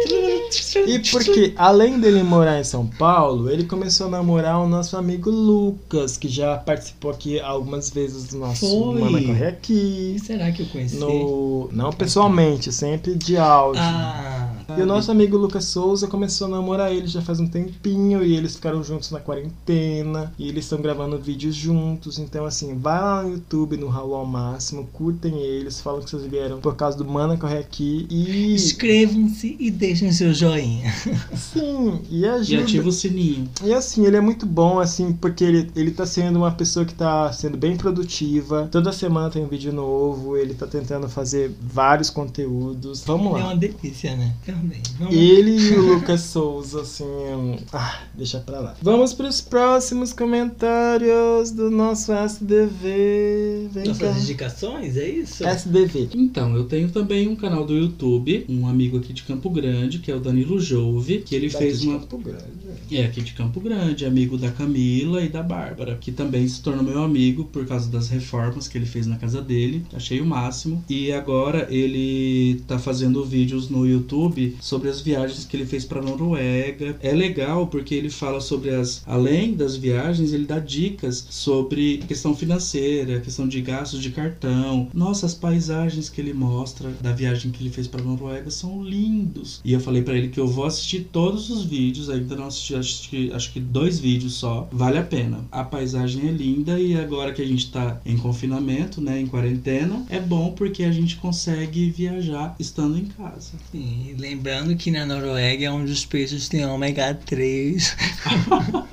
[0.88, 5.30] E porque, além dele morar em São Paulo, ele começou a namorar o nosso amigo
[5.30, 9.02] Lucas, que já participou aqui algumas vezes do nosso Foi.
[9.02, 10.18] Mana Corre Aqui.
[10.24, 10.98] Será que eu conheci?
[10.98, 11.70] No...
[11.72, 13.82] Não pessoalmente, sempre de áudio.
[13.82, 18.24] Ah, E o nosso amigo Lucas Souza começou a namorar ele já faz um tempinho
[18.24, 22.20] e eles ficaram juntos na quarentena e eles estão gravando vídeos juntos.
[22.20, 26.24] Então, assim, vai lá no YouTube, no Raul ao Máximo, curtem eles, falam que vocês
[26.26, 28.54] vieram por causa do Mana Corre Aqui e.
[28.54, 30.92] inscrevam-se e deixem seu joinha.
[31.36, 32.62] Sim, e E ajuda.
[32.64, 33.50] ativa o sininho.
[33.64, 36.94] E assim, ele é muito bom, assim, porque ele, ele tá sendo uma pessoa que
[36.94, 38.68] tá sendo bem produtiva.
[38.72, 43.04] Toda semana tem um vídeo novo, ele tá tentando fazer vários conteúdos.
[43.06, 43.46] Vamos É lá.
[43.50, 44.34] uma delícia, né?
[44.48, 44.82] É uma bem.
[45.00, 45.14] Vamos...
[45.16, 47.04] Ele e o Lucas Souza, assim.
[47.04, 48.76] um- Ah, deixa pra lá.
[48.82, 53.70] Vamos pros próximos comentários do nosso SDV.
[53.72, 53.90] Vem cá.
[53.90, 55.46] Nossas indicações, é isso?
[55.46, 56.10] SDV.
[56.14, 60.12] Então, eu tenho também um canal do YouTube, um amigo aqui de Campo Grande, que
[60.12, 62.00] é o Danilo Jove, que ele Daqui fez de uma.
[62.00, 62.44] Campo Grande.
[62.92, 66.84] É, aqui de Campo Grande, amigo da Camila e da Bárbara, que também se tornou
[66.84, 69.86] meu amigo por causa das reformas que ele fez na casa dele.
[69.94, 70.84] Achei o máximo.
[70.90, 76.02] E agora ele tá fazendo vídeos no YouTube sobre as viagens que ele fez pra
[76.02, 76.98] Noruega.
[77.02, 79.02] É legal porque ele fala sobre as.
[79.06, 84.88] Além das viagens, ele dá dicas sobre questão financeira, questão de gastos de cartão.
[84.94, 89.62] Nossa, as paisagens que ele mostra da viagem que ele fez pra Noruega são lindos.
[89.64, 93.10] E eu falei pra ele que eu vou assistir todos os vídeos, ainda não assisti,
[93.10, 94.68] que, acho que dois vídeos só.
[94.72, 95.46] Vale a pena.
[95.52, 100.06] A paisagem é linda e agora que a gente tá em confinamento, né, em quarentena,
[100.10, 103.52] é bom porque a gente consegue viajar estando em casa.
[103.72, 107.98] Sim, lembrando que na Noruega é onde os peixes têm ômega 3.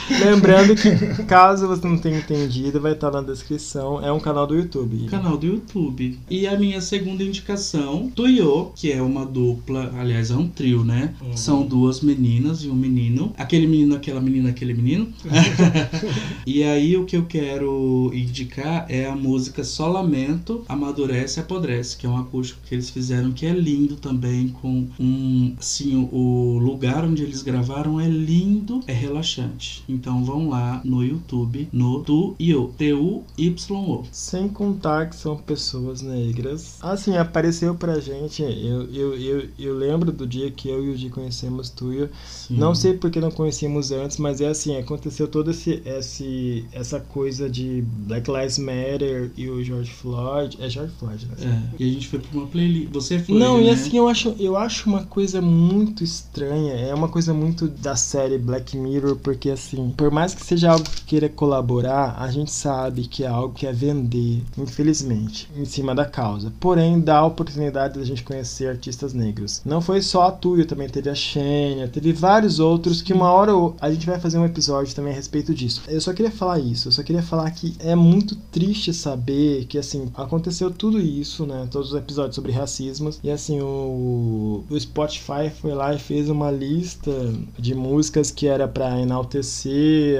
[0.09, 4.03] Lembrando que, caso você não tenha entendido, vai estar na descrição.
[4.03, 5.07] É um canal do YouTube.
[5.07, 6.17] Canal do YouTube.
[6.29, 11.13] E a minha segunda indicação, Tuyo, que é uma dupla, aliás, é um trio, né?
[11.21, 11.37] Uhum.
[11.37, 13.33] São duas meninas e um menino.
[13.37, 15.07] Aquele menino, aquela menina, aquele menino.
[16.45, 21.97] e aí o que eu quero indicar é a música Só Lamento, Amadurece e Apodrece,
[21.97, 26.57] que é um acústico que eles fizeram que é lindo também, com um, assim, o
[26.57, 29.83] lugar onde eles gravaram é lindo, é relaxante.
[29.89, 34.03] Então vão lá no YouTube, no Tuyo, T-U-Y-O.
[34.11, 36.77] Sem contar que são pessoas negras.
[36.79, 38.43] Assim, apareceu pra gente.
[38.43, 42.09] Eu, eu, eu, eu lembro do dia que eu e o Di conhecemos Tuyo.
[42.29, 42.57] Sim.
[42.57, 47.49] Não sei porque não conhecíamos antes, mas é assim, aconteceu toda esse, esse, essa coisa
[47.49, 50.57] de Black Lives Matter e o George Floyd.
[50.61, 51.35] É George Floyd, né?
[51.77, 52.91] É, e a gente foi pra uma playlist.
[52.91, 53.37] Você foi.
[53.37, 53.63] Não, né?
[53.65, 56.73] e assim, eu acho, eu acho uma coisa muito estranha.
[56.73, 60.83] É uma coisa muito da série Black Mirror, porque assim, por mais que seja algo
[60.83, 65.93] que queira colaborar, a gente sabe que é algo que é vender, infelizmente, em cima
[65.93, 66.51] da causa.
[66.59, 69.61] Porém, dá a oportunidade da gente conhecer artistas negros.
[69.65, 73.51] Não foi só a Tuyo, também teve a Xenia, teve vários outros que uma hora
[73.79, 75.81] a gente vai fazer um episódio também a respeito disso.
[75.87, 79.77] Eu só queria falar isso, eu só queria falar que é muito triste saber que
[79.77, 81.67] assim, aconteceu tudo isso, né?
[81.69, 83.19] Todos os episódios sobre racismos.
[83.23, 87.11] E assim, o, o Spotify foi lá e fez uma lista
[87.57, 89.58] de músicas que era pra enaltecer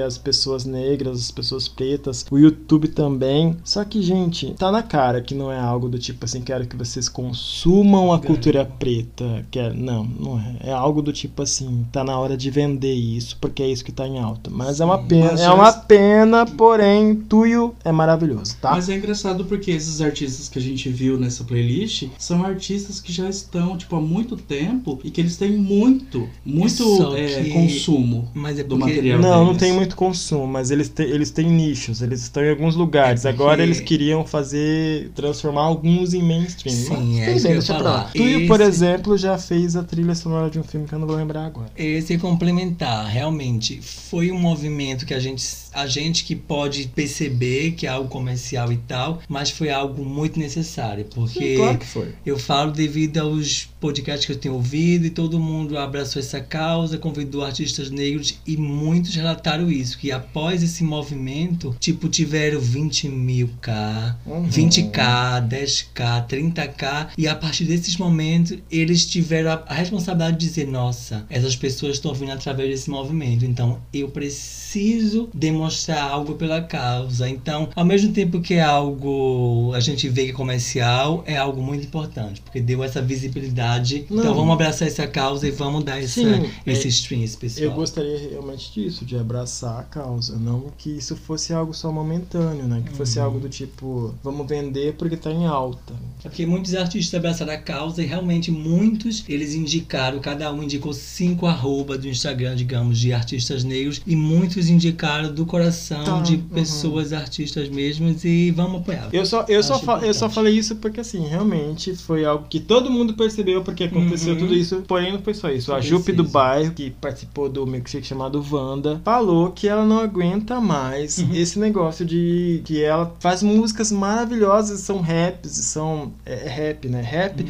[0.04, 3.56] as pessoas negras, as pessoas pretas, o YouTube também.
[3.64, 6.76] Só que, gente, tá na cara que não é algo do tipo assim, quero que
[6.76, 9.44] vocês consumam a cultura preta.
[9.50, 10.70] Que é, não, não é.
[10.70, 13.92] É algo do tipo assim, tá na hora de vender isso, porque é isso que
[13.92, 14.50] tá em alta.
[14.50, 18.72] Mas é uma Sim, pena, é uma pena, porém, Tuyo é maravilhoso, tá?
[18.72, 23.12] Mas é engraçado porque esses artistas que a gente viu nessa playlist são artistas que
[23.12, 27.50] já estão, tipo, há muito tempo e que eles têm muito, muito Só é, que-
[27.50, 29.58] consumo Mas é do porque material Não, não deles.
[29.60, 33.24] tem muito consumo, mas eles, te- eles têm nichos, eles estão em alguns lugares.
[33.24, 36.74] É porque- Agora eles queriam fazer, transformar alguns em mainstream.
[36.74, 37.90] Sim, mas é isso bem, deixa pra lá.
[38.00, 38.12] falar.
[38.12, 41.06] Tuyo, por Esse- exemplo, já fez a trilha sonora de um filme que eu não
[41.06, 41.70] vou lembrar agora.
[41.76, 45.42] Esse é complementar, realmente foi um movimento que a gente,
[45.72, 50.38] a gente que pode perceber que é algo comercial e tal, mas foi algo muito
[50.38, 52.08] necessário, porque Sim, claro que foi.
[52.24, 56.98] eu falo devido aos podcasts que eu tenho ouvido e todo mundo abraçou essa causa,
[56.98, 63.50] convidou artistas negros e muitos relataram isso, que após esse movimento, tipo, tiveram 20 mil
[63.60, 64.48] K, Uhum.
[64.48, 70.66] 20k, 10k, 30k e a partir desses momentos eles tiveram a, a responsabilidade de dizer
[70.66, 75.59] nossa, essas pessoas estão vindo através desse movimento, então eu preciso demonstrar
[75.98, 77.28] algo pela causa.
[77.28, 81.62] Então, ao mesmo tempo que é algo a gente vê que é comercial, é algo
[81.62, 84.06] muito importante, porque deu essa visibilidade.
[84.10, 84.18] Não.
[84.20, 87.64] Então vamos abraçar essa causa e vamos dar essa, Sim, esse é- stream esse pessoal.
[87.64, 90.36] Eu gostaria realmente disso, de abraçar a causa.
[90.36, 92.82] Não que isso fosse algo só momentâneo, né?
[92.86, 93.24] Que fosse Uhum.
[93.24, 95.94] algo do tipo, vamos vender porque tá em alta.
[96.24, 100.92] É porque muitos artistas abraçaram a causa e realmente muitos eles indicaram, cada um indicou
[100.92, 106.36] cinco arroba do Instagram, digamos, de artistas negros e muitos indicaram do coração Tá, de
[106.36, 106.42] uhum.
[106.54, 109.08] pessoas artistas mesmas e vamos apoiar.
[109.12, 112.90] Eu só, eu, só eu só falei isso porque, assim, realmente foi algo que todo
[112.90, 114.38] mundo percebeu porque aconteceu Uhum.
[114.38, 114.82] tudo isso.
[114.86, 115.72] Porém, não foi só isso.
[115.72, 120.60] A Jupe do bairro, que participou do milkshake chamado Wanda, falou que ela não aguenta
[120.60, 121.34] mais Uhum.
[121.34, 126.12] esse negócio de que ela faz músicas maravilhosas, são raps, são.
[126.24, 127.00] É, é rap, né?
[127.02, 127.44] Rap.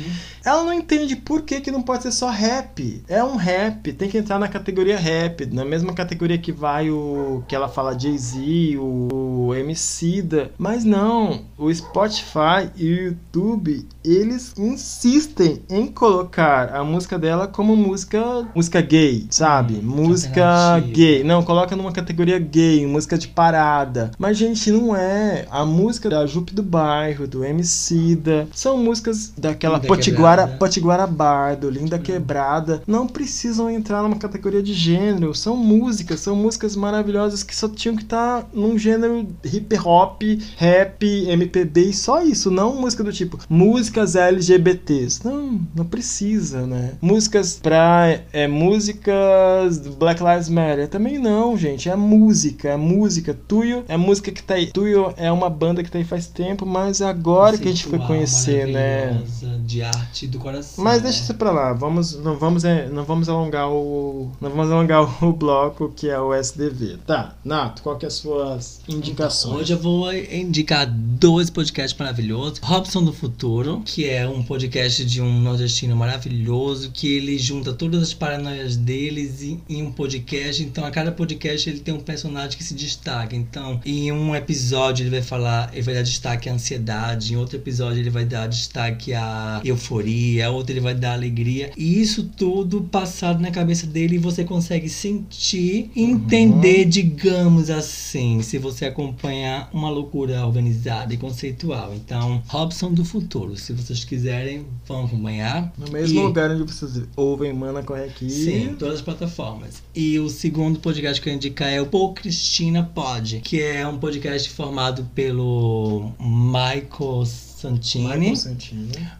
[0.45, 3.03] Ela não entende por que, que não pode ser só rap.
[3.09, 7.43] É um rap, tem que entrar na categoria rap, na mesma categoria que vai o
[7.47, 10.51] que ela fala Jay-Z, o, o Emicida.
[10.59, 17.77] Mas não, o Spotify e o YouTube, eles insistem em colocar a música dela como
[17.77, 18.21] música
[18.55, 19.75] música gay, sabe?
[19.75, 21.23] Hum, música gay.
[21.25, 24.11] Não, coloca numa categoria gay, música de parada.
[24.19, 25.47] Mas, gente, não é.
[25.51, 29.89] A música da Jupe do Bairro, do Emicida, são músicas daquela Linda
[30.31, 30.59] Potiguara, Quebrada.
[30.59, 32.83] Potiguara Bardo, Linda Quebrada.
[32.87, 35.35] Não precisam entrar numa categoria de gênero.
[35.35, 40.23] São músicas, são músicas maravilhosas que só tinham que estar num gênero hip hop,
[40.57, 42.51] rap, MPB e só isso.
[42.51, 45.25] Não música do tipo músicas LGBTs.
[45.25, 46.93] Não, não precisa, né?
[47.01, 48.21] Músicas pra.
[48.33, 50.89] É, músicas Black Lives Matter.
[50.89, 51.89] Também não, gente.
[51.89, 53.37] É música, é música.
[53.49, 54.67] Tuyo é música que tá aí.
[54.67, 57.87] Tuyo é uma banda que tá aí faz tempo, mas é agora que a gente
[57.87, 59.23] foi conhecer, né?
[59.65, 60.83] De arte do coração.
[60.83, 61.25] Mas deixa né?
[61.25, 65.33] isso pra lá, vamos, não vamos, é, não vamos alongar o, não vamos alongar o
[65.35, 66.99] bloco que é o SDV.
[67.07, 69.55] Tá, Nato, qual que é as suas indicações?
[69.55, 72.59] Hoje eu vou indicar dois podcasts maravilhosos.
[72.63, 78.03] Robson do Futuro, que é um podcast de um nordestino maravilhoso, que ele junta todas
[78.03, 80.63] as paranoias deles em, em um podcast.
[80.63, 83.35] Então, a cada podcast ele tem um personagem que se destaca.
[83.35, 87.57] Então, em um episódio ele vai falar, ele vai dar destaque à ansiedade, em outro
[87.57, 90.10] episódio ele vai dar destaque à euforia,
[90.51, 91.71] outro ele vai dar alegria.
[91.77, 98.59] E isso tudo passado na cabeça dele e você consegue sentir entender, digamos assim, se
[98.59, 101.93] você acompanhar uma loucura organizada e conceitual.
[101.95, 105.73] Então, Robson do Futuro, se vocês quiserem, vão acompanhar.
[105.77, 108.31] No mesmo E- lugar onde vocês ouvem Mana Corre Aqui.
[108.31, 109.83] Sim, todas as plataformas.
[109.95, 113.99] E o segundo podcast que eu indicar é o Pô Cristina Pod, que é um
[113.99, 117.25] podcast formado pelo Michael
[117.61, 118.37] Santini,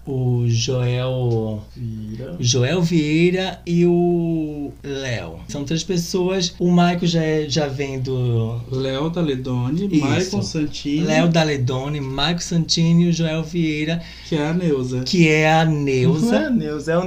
[0.07, 2.37] o Joel Vira.
[2.39, 5.41] o Joel Vieira e o Léo.
[5.49, 6.55] São três pessoas.
[6.59, 9.89] O Michael já, é- já vem do Léo Daledoni.
[10.01, 15.01] Maicon Santini, Léo Daledoni, Michael Santini e o Joel Vieira, que é a Neuza.
[15.05, 16.51] que é a Não é Neuza.
[16.51, 17.05] Neuza, é o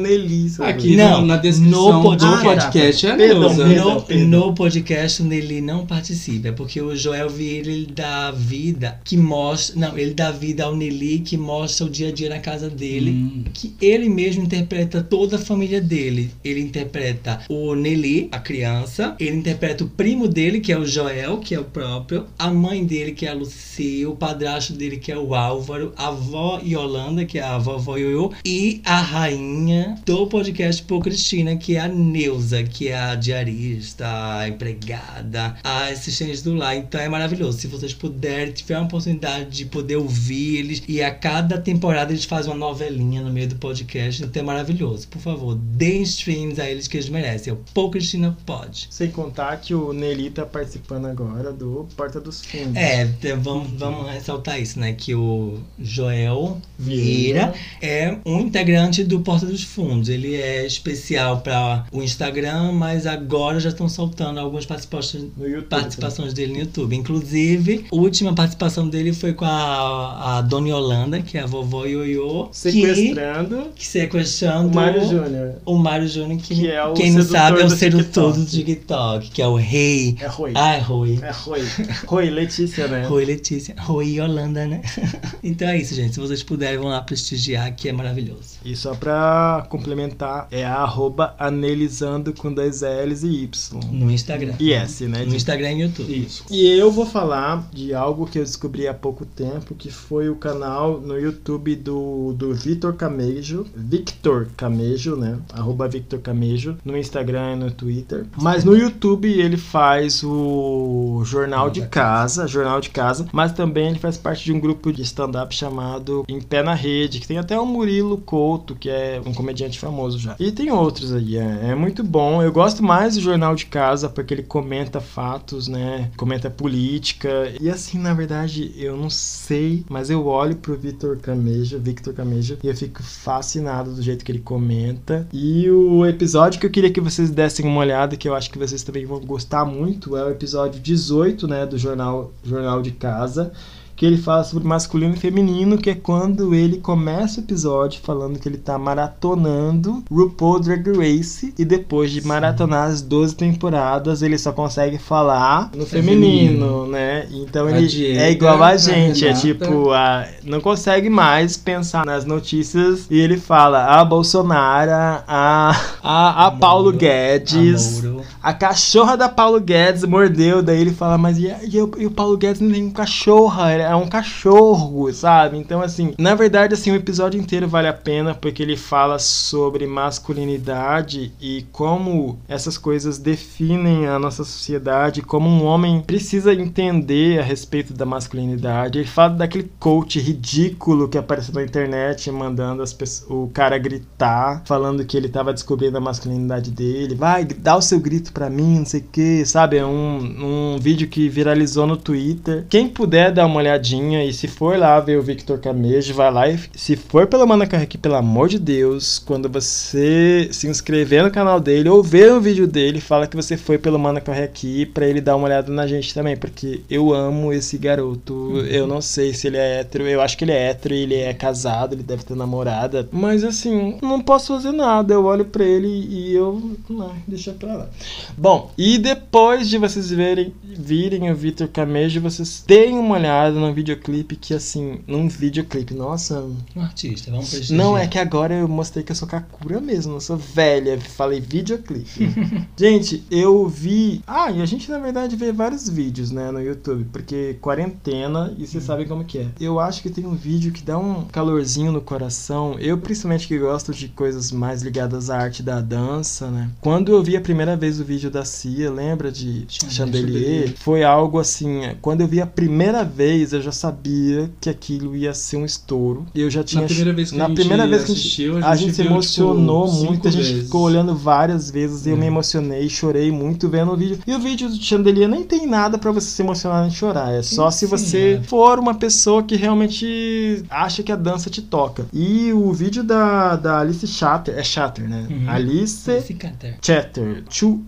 [0.49, 0.69] sabe?
[0.69, 3.65] Aqui Não, no- na descrição no podcast- do podcast é a Perdão, Neuza.
[3.65, 4.05] perdão.
[4.29, 8.99] No, no podcast o Nelly não participa, é porque o Joel Vieira ele dá vida
[9.03, 9.79] que mostra.
[9.79, 13.11] Não, ele dá vida ao Nelly que mostra o dia a dia na casa dele.
[13.11, 13.43] Hum.
[13.53, 16.31] que ele mesmo interpreta toda a família dele.
[16.43, 21.37] Ele interpreta o Nelly, a criança, ele interpreta o primo dele, que é o Joel,
[21.37, 25.11] que é o próprio, a mãe dele, que é a Lucia, o padrasto dele, que
[25.11, 30.27] é o Álvaro, a avó Yolanda, que é a vovó Yoyo, e a rainha do
[30.27, 34.05] podcast Pô Cristina, que é a Neuza, que é a diarista,
[34.37, 36.75] a empregada, a assistente do lar.
[36.75, 37.59] Então é maravilhoso.
[37.59, 42.25] Se vocês puderem, tiver uma oportunidade de poder ouvir eles, e a cada temporada eles
[42.25, 45.07] fazem uma novelinha no meio do podcast, então é maravilhoso.
[45.07, 47.51] Por favor, deem streams a eles que eles merecem.
[47.51, 48.87] É o Pô Cristina Pode.
[48.89, 52.75] Sem contar que o Nelly tá participando agora do Porta dos Fundos.
[52.75, 54.93] É, te- vamos, vamos ressaltar isso, né?
[54.93, 60.09] Que o Joel Vieira é um integrante do Porta dos Fundos.
[60.09, 65.63] Ele é especial para o Instagram, mas agora já estão soltando algumas participações, YouTube.
[65.69, 66.95] participações dele no YouTube.
[66.95, 71.85] Inclusive, a última participação dele foi com a, a Dona Yolanda, que é a vovó
[71.85, 75.55] Ioiô, que, Sequestrando que sequestrando o Mário Júnior.
[75.65, 79.29] o Mário Júnior, que, Que é o quem não sabe é o sedutor do TikTok.
[79.31, 80.15] Que é o rei.
[80.19, 80.51] É Rui.
[80.55, 81.19] Ai, Rui.
[81.21, 81.61] É Rui.
[82.05, 83.05] Rui, Letícia, né?
[83.05, 83.75] Rui Letícia.
[83.79, 84.81] Rui Yolanda, né?
[85.43, 86.13] então é isso, gente.
[86.13, 88.57] Se vocês puderem, vão lá prestigiar, que é maravilhoso.
[88.63, 93.79] E só pra complementar, é a arroba analisando com dois L's e Y.
[93.91, 94.53] No Instagram.
[94.59, 95.25] E S, né?
[95.25, 96.25] No Instagram e no YouTube.
[96.25, 96.45] Isso.
[96.49, 100.35] E eu vou falar de algo que eu descobri há pouco tempo, que foi o
[100.35, 103.65] canal no YouTube do, do Vitor Camejo.
[103.75, 105.39] Victor Camejo, né?
[105.53, 106.77] Arroba Victor Camejo.
[106.83, 108.25] No Instagram e no Twitter.
[108.39, 113.27] Mas no YouTube ele faz o Jornal de Casa, Jornal de Casa.
[113.31, 117.19] Mas também ele faz parte de um grupo de stand-up chamado Em Pé na Rede,
[117.19, 120.35] que tem até o Murilo Couto, que é um comediante famoso já.
[120.39, 122.41] E tem outros aí, é, é muito bom.
[122.41, 126.11] Eu gosto mais do Jornal de Casa porque ele comenta fatos, né?
[126.17, 127.53] Comenta política.
[127.59, 132.57] E assim, na verdade, eu não sei, mas eu olho pro Victor Camejo, Victor Camejo,
[132.61, 135.25] e eu fico fascinado do jeito que ele comenta.
[135.31, 138.59] E o episódio que eu queria que vocês dessem uma olhada, que eu acho que
[138.59, 143.53] vocês também vão gostar muito, é o episódio 18, né, do Jornal, Jornal de Casa
[143.95, 148.39] que ele fala sobre masculino e feminino, que é quando ele começa o episódio falando
[148.39, 154.37] que ele tá maratonando RuPaul Drag Race e depois de maratonar as 12 temporadas, ele
[154.37, 156.87] só consegue falar no feminino, Feminino.
[156.87, 157.27] né?
[157.31, 159.41] Então A ele Diego, é igual a a gente, é Renata.
[159.47, 166.47] tipo, a, não consegue mais pensar nas notícias e ele fala a Bolsonaro, a, a,
[166.47, 168.03] a Paulo Guedes.
[168.43, 172.35] A cachorra da Paulo Guedes mordeu, daí ele fala, mas e, e, e o Paulo
[172.35, 175.57] Guedes não tem um cachorra, é um cachorro, sabe?
[175.57, 179.87] Então, assim, na verdade, assim, o episódio inteiro vale a pena porque ele fala sobre
[179.87, 187.43] masculinidade e como essas coisas definem a nossa sociedade, como um homem precisa entender a
[187.43, 188.99] respeito da masculinidade.
[188.99, 194.63] Ele fala daquele coach ridículo que apareceu na internet mandando as pessoas, o cara gritar,
[194.65, 197.15] falando que ele tava descobrindo a masculinidade dele.
[197.15, 199.77] Vai, dá o seu grito pra mim, não sei o que, sabe?
[199.77, 202.65] É um, um vídeo que viralizou no Twitter.
[202.69, 206.49] Quem puder dar uma olhadinha e se for lá ver o Victor Camejo, vai lá
[206.49, 211.31] e se for pelo Mana aqui, pelo amor de Deus, quando você se inscrever no
[211.31, 215.05] canal dele ou ver o vídeo dele, fala que você foi pelo Mana aqui pra
[215.05, 218.33] ele dar uma olhada na gente também, porque eu amo esse garoto.
[218.33, 218.59] Uhum.
[218.65, 221.33] Eu não sei se ele é hétero, eu acho que ele é hétero, ele é
[221.33, 225.13] casado, ele deve ter namorada, mas assim, não posso fazer nada.
[225.13, 226.71] Eu olho pra ele e eu.
[226.89, 227.89] Não, deixa pra lá.
[228.37, 233.73] Bom, e depois de vocês verem, virem o Vitor Camejo, vocês deem uma olhada no
[233.73, 236.43] videoclipe que, assim, num videoclipe, nossa.
[236.75, 237.77] Um artista, vamos prestigiar.
[237.77, 241.39] Não, é que agora eu mostrei que eu sou Kakura mesmo, eu sou velha, falei
[241.39, 242.33] videoclipe.
[242.77, 244.21] gente, eu vi.
[244.25, 248.65] Ah, e a gente na verdade vê vários vídeos, né, no YouTube, porque quarentena e
[248.65, 248.87] vocês hum.
[248.87, 249.47] sabem como que é.
[249.59, 252.77] Eu acho que tem um vídeo que dá um calorzinho no coração.
[252.79, 256.69] Eu, principalmente, que gosto de coisas mais ligadas à arte da dança, né?
[256.81, 260.73] Quando eu vi a primeira vez o vídeo da Cia, lembra de Chandelier?
[260.77, 261.81] Foi algo assim.
[262.01, 266.25] Quando eu vi a primeira vez, eu já sabia que aquilo ia ser um estouro.
[266.33, 266.81] Eu já tinha.
[266.81, 268.95] Na primeira vez que, na a, gente primeira vez que assistiu, a gente, a gente
[268.95, 270.27] se emocionou tipo, muito.
[270.27, 270.63] A gente vezes.
[270.65, 274.19] ficou olhando várias vezes e eu me emocionei, chorei muito vendo o vídeo.
[274.25, 277.33] E o vídeo do Chandelier nem tem nada para você se emocionar e chorar.
[277.33, 278.43] É só Sim, se você é.
[278.43, 282.05] for uma pessoa que realmente acha que a dança te toca.
[282.13, 285.27] E o vídeo da, da Alice Chatter, é Chatter, né?
[285.29, 285.49] Uhum.
[285.49, 286.37] Alice, Alice
[286.81, 287.43] Chatter.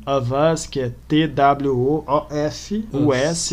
[0.06, 0.15] Of
[0.54, 2.06] Us, que é T-W-O-F-U-S,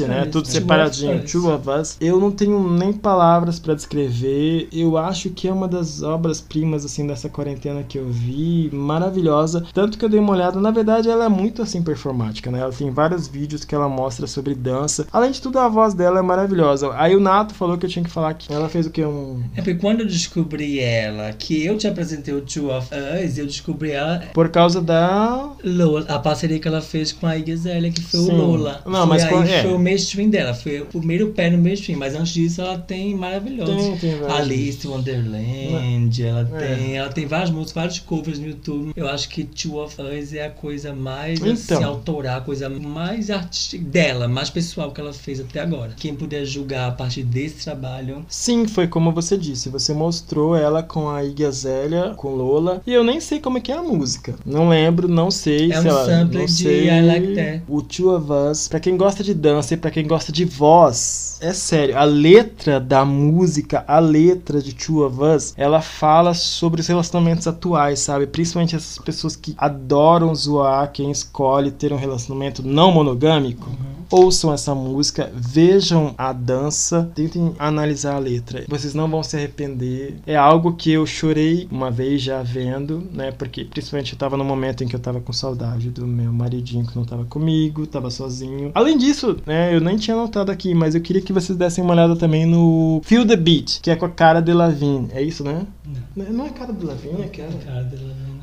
[0.06, 0.26] né?
[0.26, 1.24] Tudo separadinho.
[1.24, 1.96] Two of Us.
[2.00, 4.68] Eu não tenho nem palavras para descrever.
[4.72, 8.70] Eu acho que é uma das obras-primas, assim, dessa quarentena que eu vi.
[8.72, 9.64] Maravilhosa.
[9.72, 10.60] Tanto que eu dei uma olhada.
[10.60, 12.60] Na verdade, ela é muito, assim, performática, né?
[12.60, 15.06] Ela tem vários vídeos que ela mostra sobre dança.
[15.12, 16.90] Além de tudo, a voz dela é maravilhosa.
[16.94, 19.04] Aí o Nato falou que eu tinha que falar que ela fez o que?
[19.04, 19.42] Um...
[19.54, 23.46] É porque quando eu descobri ela, que eu te apresentei o Two of Us, eu
[23.46, 24.22] descobri ela...
[24.32, 25.50] Por causa da...
[25.64, 28.32] Lola, a parceria que ela fez com a Iggy Azalea, que foi Sim.
[28.32, 28.82] o Lola.
[28.86, 29.62] Não, mas aí, quando, é.
[29.62, 33.14] foi o mainstream dela, foi o primeiro pé no mainstream, mas antes disso ela tem
[33.14, 34.00] maravilhosos.
[34.00, 34.30] Tem, tem.
[34.30, 36.74] Alice Wonderland, ela é.
[36.74, 38.92] tem, ela tem várias músicas, vários covers no YouTube.
[38.96, 41.52] Eu acho que Two of Us é a coisa mais então.
[41.52, 45.92] assim, autoral, a coisa mais artística dela, mais pessoal que ela fez até agora.
[45.96, 48.24] Quem puder julgar a partir desse trabalho.
[48.28, 49.68] Sim, foi como você disse.
[49.68, 52.82] Você mostrou ela com a Iggy Azalea, com Lola.
[52.86, 54.34] E eu nem sei como é que é a música.
[54.44, 55.72] Não lembro, não sei.
[55.72, 56.88] É sei um lá, sei.
[56.88, 57.62] I Like That.
[57.68, 58.68] O Two of Us.
[58.68, 61.96] Pra quem gosta de dança e pra quem gosta de voz, é sério.
[61.96, 67.46] A letra da música, a letra de Two of Us, ela fala sobre os relacionamentos
[67.46, 68.26] atuais, sabe?
[68.26, 73.68] Principalmente essas pessoas que adoram zoar quem escolhe ter um relacionamento não monogâmico.
[73.68, 74.01] Uhum.
[74.12, 78.64] Ouçam essa música, vejam a dança, tentem analisar a letra.
[78.68, 80.16] Vocês não vão se arrepender.
[80.26, 83.32] É algo que eu chorei uma vez já vendo, né?
[83.32, 86.86] Porque principalmente eu tava no momento em que eu tava com saudade do meu maridinho
[86.86, 88.70] que não tava comigo, tava sozinho.
[88.74, 91.94] Além disso, né, eu nem tinha notado aqui, mas eu queria que vocês dessem uma
[91.94, 95.08] olhada também no Feel the Beat, que é com a cara de Lavigne.
[95.12, 95.66] É isso, né?
[96.14, 96.32] Não.
[96.32, 97.50] Não é cara de Lavigne, é cara.
[97.64, 98.42] Cara de Lavigne,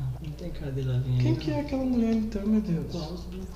[0.62, 1.22] Lavigne.
[1.22, 2.94] Quem que é aquela mulher então, meu Deus?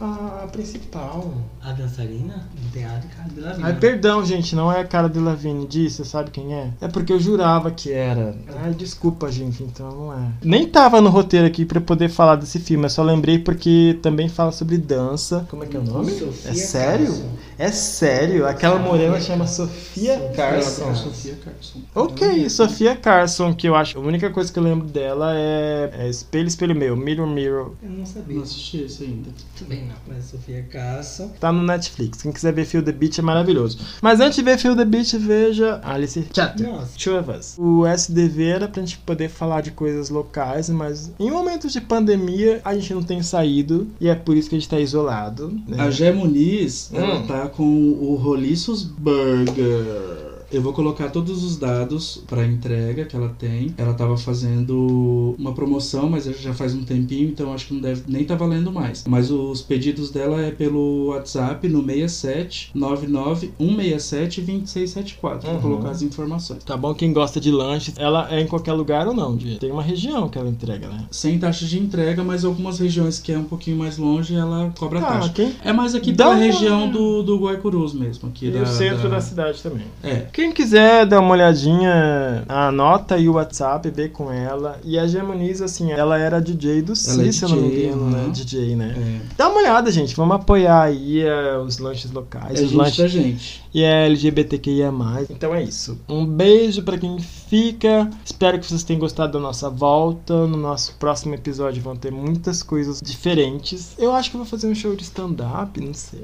[0.01, 1.33] A, principal.
[1.63, 2.49] A dançarina?
[2.73, 3.65] De Lavigne.
[3.65, 5.67] Ai, perdão, gente, não é a cara de Lavigne.
[5.67, 6.71] Disse, você sabe quem é?
[6.81, 8.37] É porque eu jurava que era.
[8.63, 10.29] Ai, desculpa, gente, então não é.
[10.43, 14.29] Nem tava no roteiro aqui pra poder falar desse filme, eu só lembrei porque também
[14.29, 15.47] fala sobre dança.
[15.51, 16.11] Como é que é o nome?
[16.13, 17.07] Sofia é sério?
[17.07, 17.29] Carson.
[17.57, 18.47] É sério?
[18.47, 20.95] Aquela morena chama Sofia Carson.
[20.95, 21.81] Sofia Carson.
[21.95, 23.99] Ok, Sofia Carson, que eu acho.
[23.99, 27.71] A única coisa que eu lembro dela é, é Espelho, Espelho Meu, Mirror, Mirror.
[27.83, 28.37] Eu não sabia.
[28.37, 29.31] Não assisti esse ainda.
[29.59, 29.95] Também não.
[30.07, 31.29] Mas Sofia Carson.
[31.41, 32.23] Tá no Netflix.
[32.23, 33.79] Quem quiser ver Feel the Beat é maravilhoso.
[34.03, 36.69] Mas antes de ver Feel the Beat, veja Alice Chatter.
[36.69, 36.99] Nossa.
[36.99, 37.55] Two of Us.
[37.59, 42.61] O SDV era pra gente poder falar de coisas locais, mas em momentos de pandemia
[42.65, 45.49] a gente não tem saído e é por isso que a gente tá isolado.
[45.67, 45.81] né?
[45.81, 47.27] A Gé Muniz, ela Hum.
[47.27, 50.24] tá com o Roliços Burger.
[50.55, 53.75] Eu vou colocar todos os dados para entrega que ela tem.
[53.77, 58.03] Ela tava fazendo uma promoção, mas já faz um tempinho, então acho que não deve
[58.07, 59.05] nem tá valendo mais.
[59.09, 65.47] Mas os pedidos dela é pelo WhatsApp no 67 99 167 2674.
[65.49, 65.61] Vou Uhum.
[65.63, 66.63] colocar as informações.
[66.63, 69.37] Tá bom, quem gosta de lanches, ela é em qualquer lugar ou não?
[69.37, 71.05] Tem uma região que ela entrega, né?
[71.11, 75.01] Sem taxa de entrega, mas algumas regiões que é um pouquinho mais longe, ela cobra
[75.01, 75.29] Ah, taxa.
[75.31, 75.53] quem...
[75.65, 78.29] É mais aqui uma- região do, do Guaicurus mesmo.
[78.29, 79.85] Aqui E da, o centro da- da cidade também.
[80.03, 80.27] É.
[80.45, 84.79] Quem quiser dar uma olhadinha, anota aí o WhatsApp, vê com ela.
[84.85, 88.11] E a Gemoniz, assim, ela era DJ do é Si, se eu não me engano,
[88.11, 88.25] né?
[88.25, 88.31] uhum.
[88.31, 88.95] DJ, né?
[88.95, 90.15] É, Dá uma olhada, gente.
[90.15, 93.64] Vamos apoiar aí eh, os lanches locais, é os gente lanches da gente.
[93.75, 94.93] E é LGBTQIA+.
[95.29, 96.01] Então é isso.
[96.09, 98.09] Um beijo pra quem fica.
[98.25, 100.47] Espero que vocês tenham gostado da nossa volta.
[100.47, 103.97] No nosso próximo episódio vão ter muitas coisas diferentes.
[103.99, 106.21] Eu acho que eu vou fazer um show de stand-up, não sei.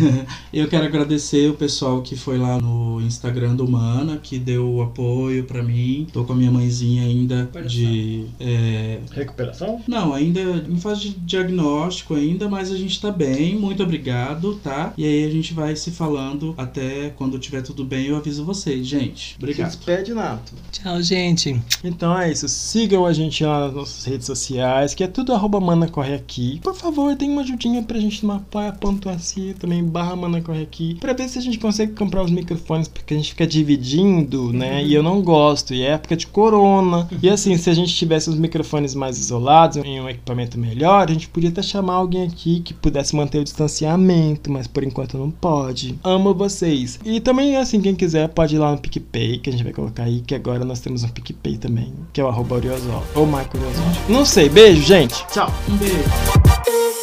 [0.52, 4.82] Eu quero agradecer o pessoal que foi lá no Instagram do Mana, que deu o
[4.82, 6.06] apoio pra mim.
[6.12, 8.26] Tô com a minha mãezinha ainda de.
[8.38, 9.80] é, Recuperação?
[9.88, 13.58] Não, ainda em fase de diagnóstico ainda, mas a gente tá bem.
[13.58, 14.92] Muito obrigado, tá?
[14.98, 18.86] E aí a gente vai se falando até quando tiver tudo bem, eu aviso vocês,
[18.86, 19.30] gente.
[19.30, 19.68] Se Obrigado.
[19.68, 20.52] despede, Nato.
[20.72, 21.60] Tchau, gente.
[21.82, 22.48] Então é isso.
[22.48, 26.60] Sigam a gente lá nas nossas redes sociais, que é tudo arroba Mana Corre Aqui.
[26.62, 31.12] Por favor, dê uma ajudinha pra gente no apoia.se, também barra Mana Corre Aqui, pra
[31.12, 34.84] ver se a gente consegue comprar os microfones, porque a gente fica dividindo, né?
[34.84, 35.74] E eu não gosto.
[35.74, 37.08] E é época de corona.
[37.22, 41.12] E assim, se a gente tivesse os microfones mais isolados, em um equipamento melhor, a
[41.12, 45.30] gente podia até chamar alguém aqui que pudesse manter o distanciamento, mas por enquanto não
[45.30, 45.98] pode.
[46.02, 46.79] Amo vocês.
[47.04, 50.04] E também, assim, quem quiser pode ir lá no PicPay, que a gente vai colocar
[50.04, 53.04] aí, que agora nós temos um PicPay também, que é o arroba Oriosol.
[53.14, 53.84] Ou Michael Oriosol.
[54.08, 55.26] Não sei, beijo, gente.
[55.28, 55.52] Tchau.
[55.68, 56.99] Um beijo.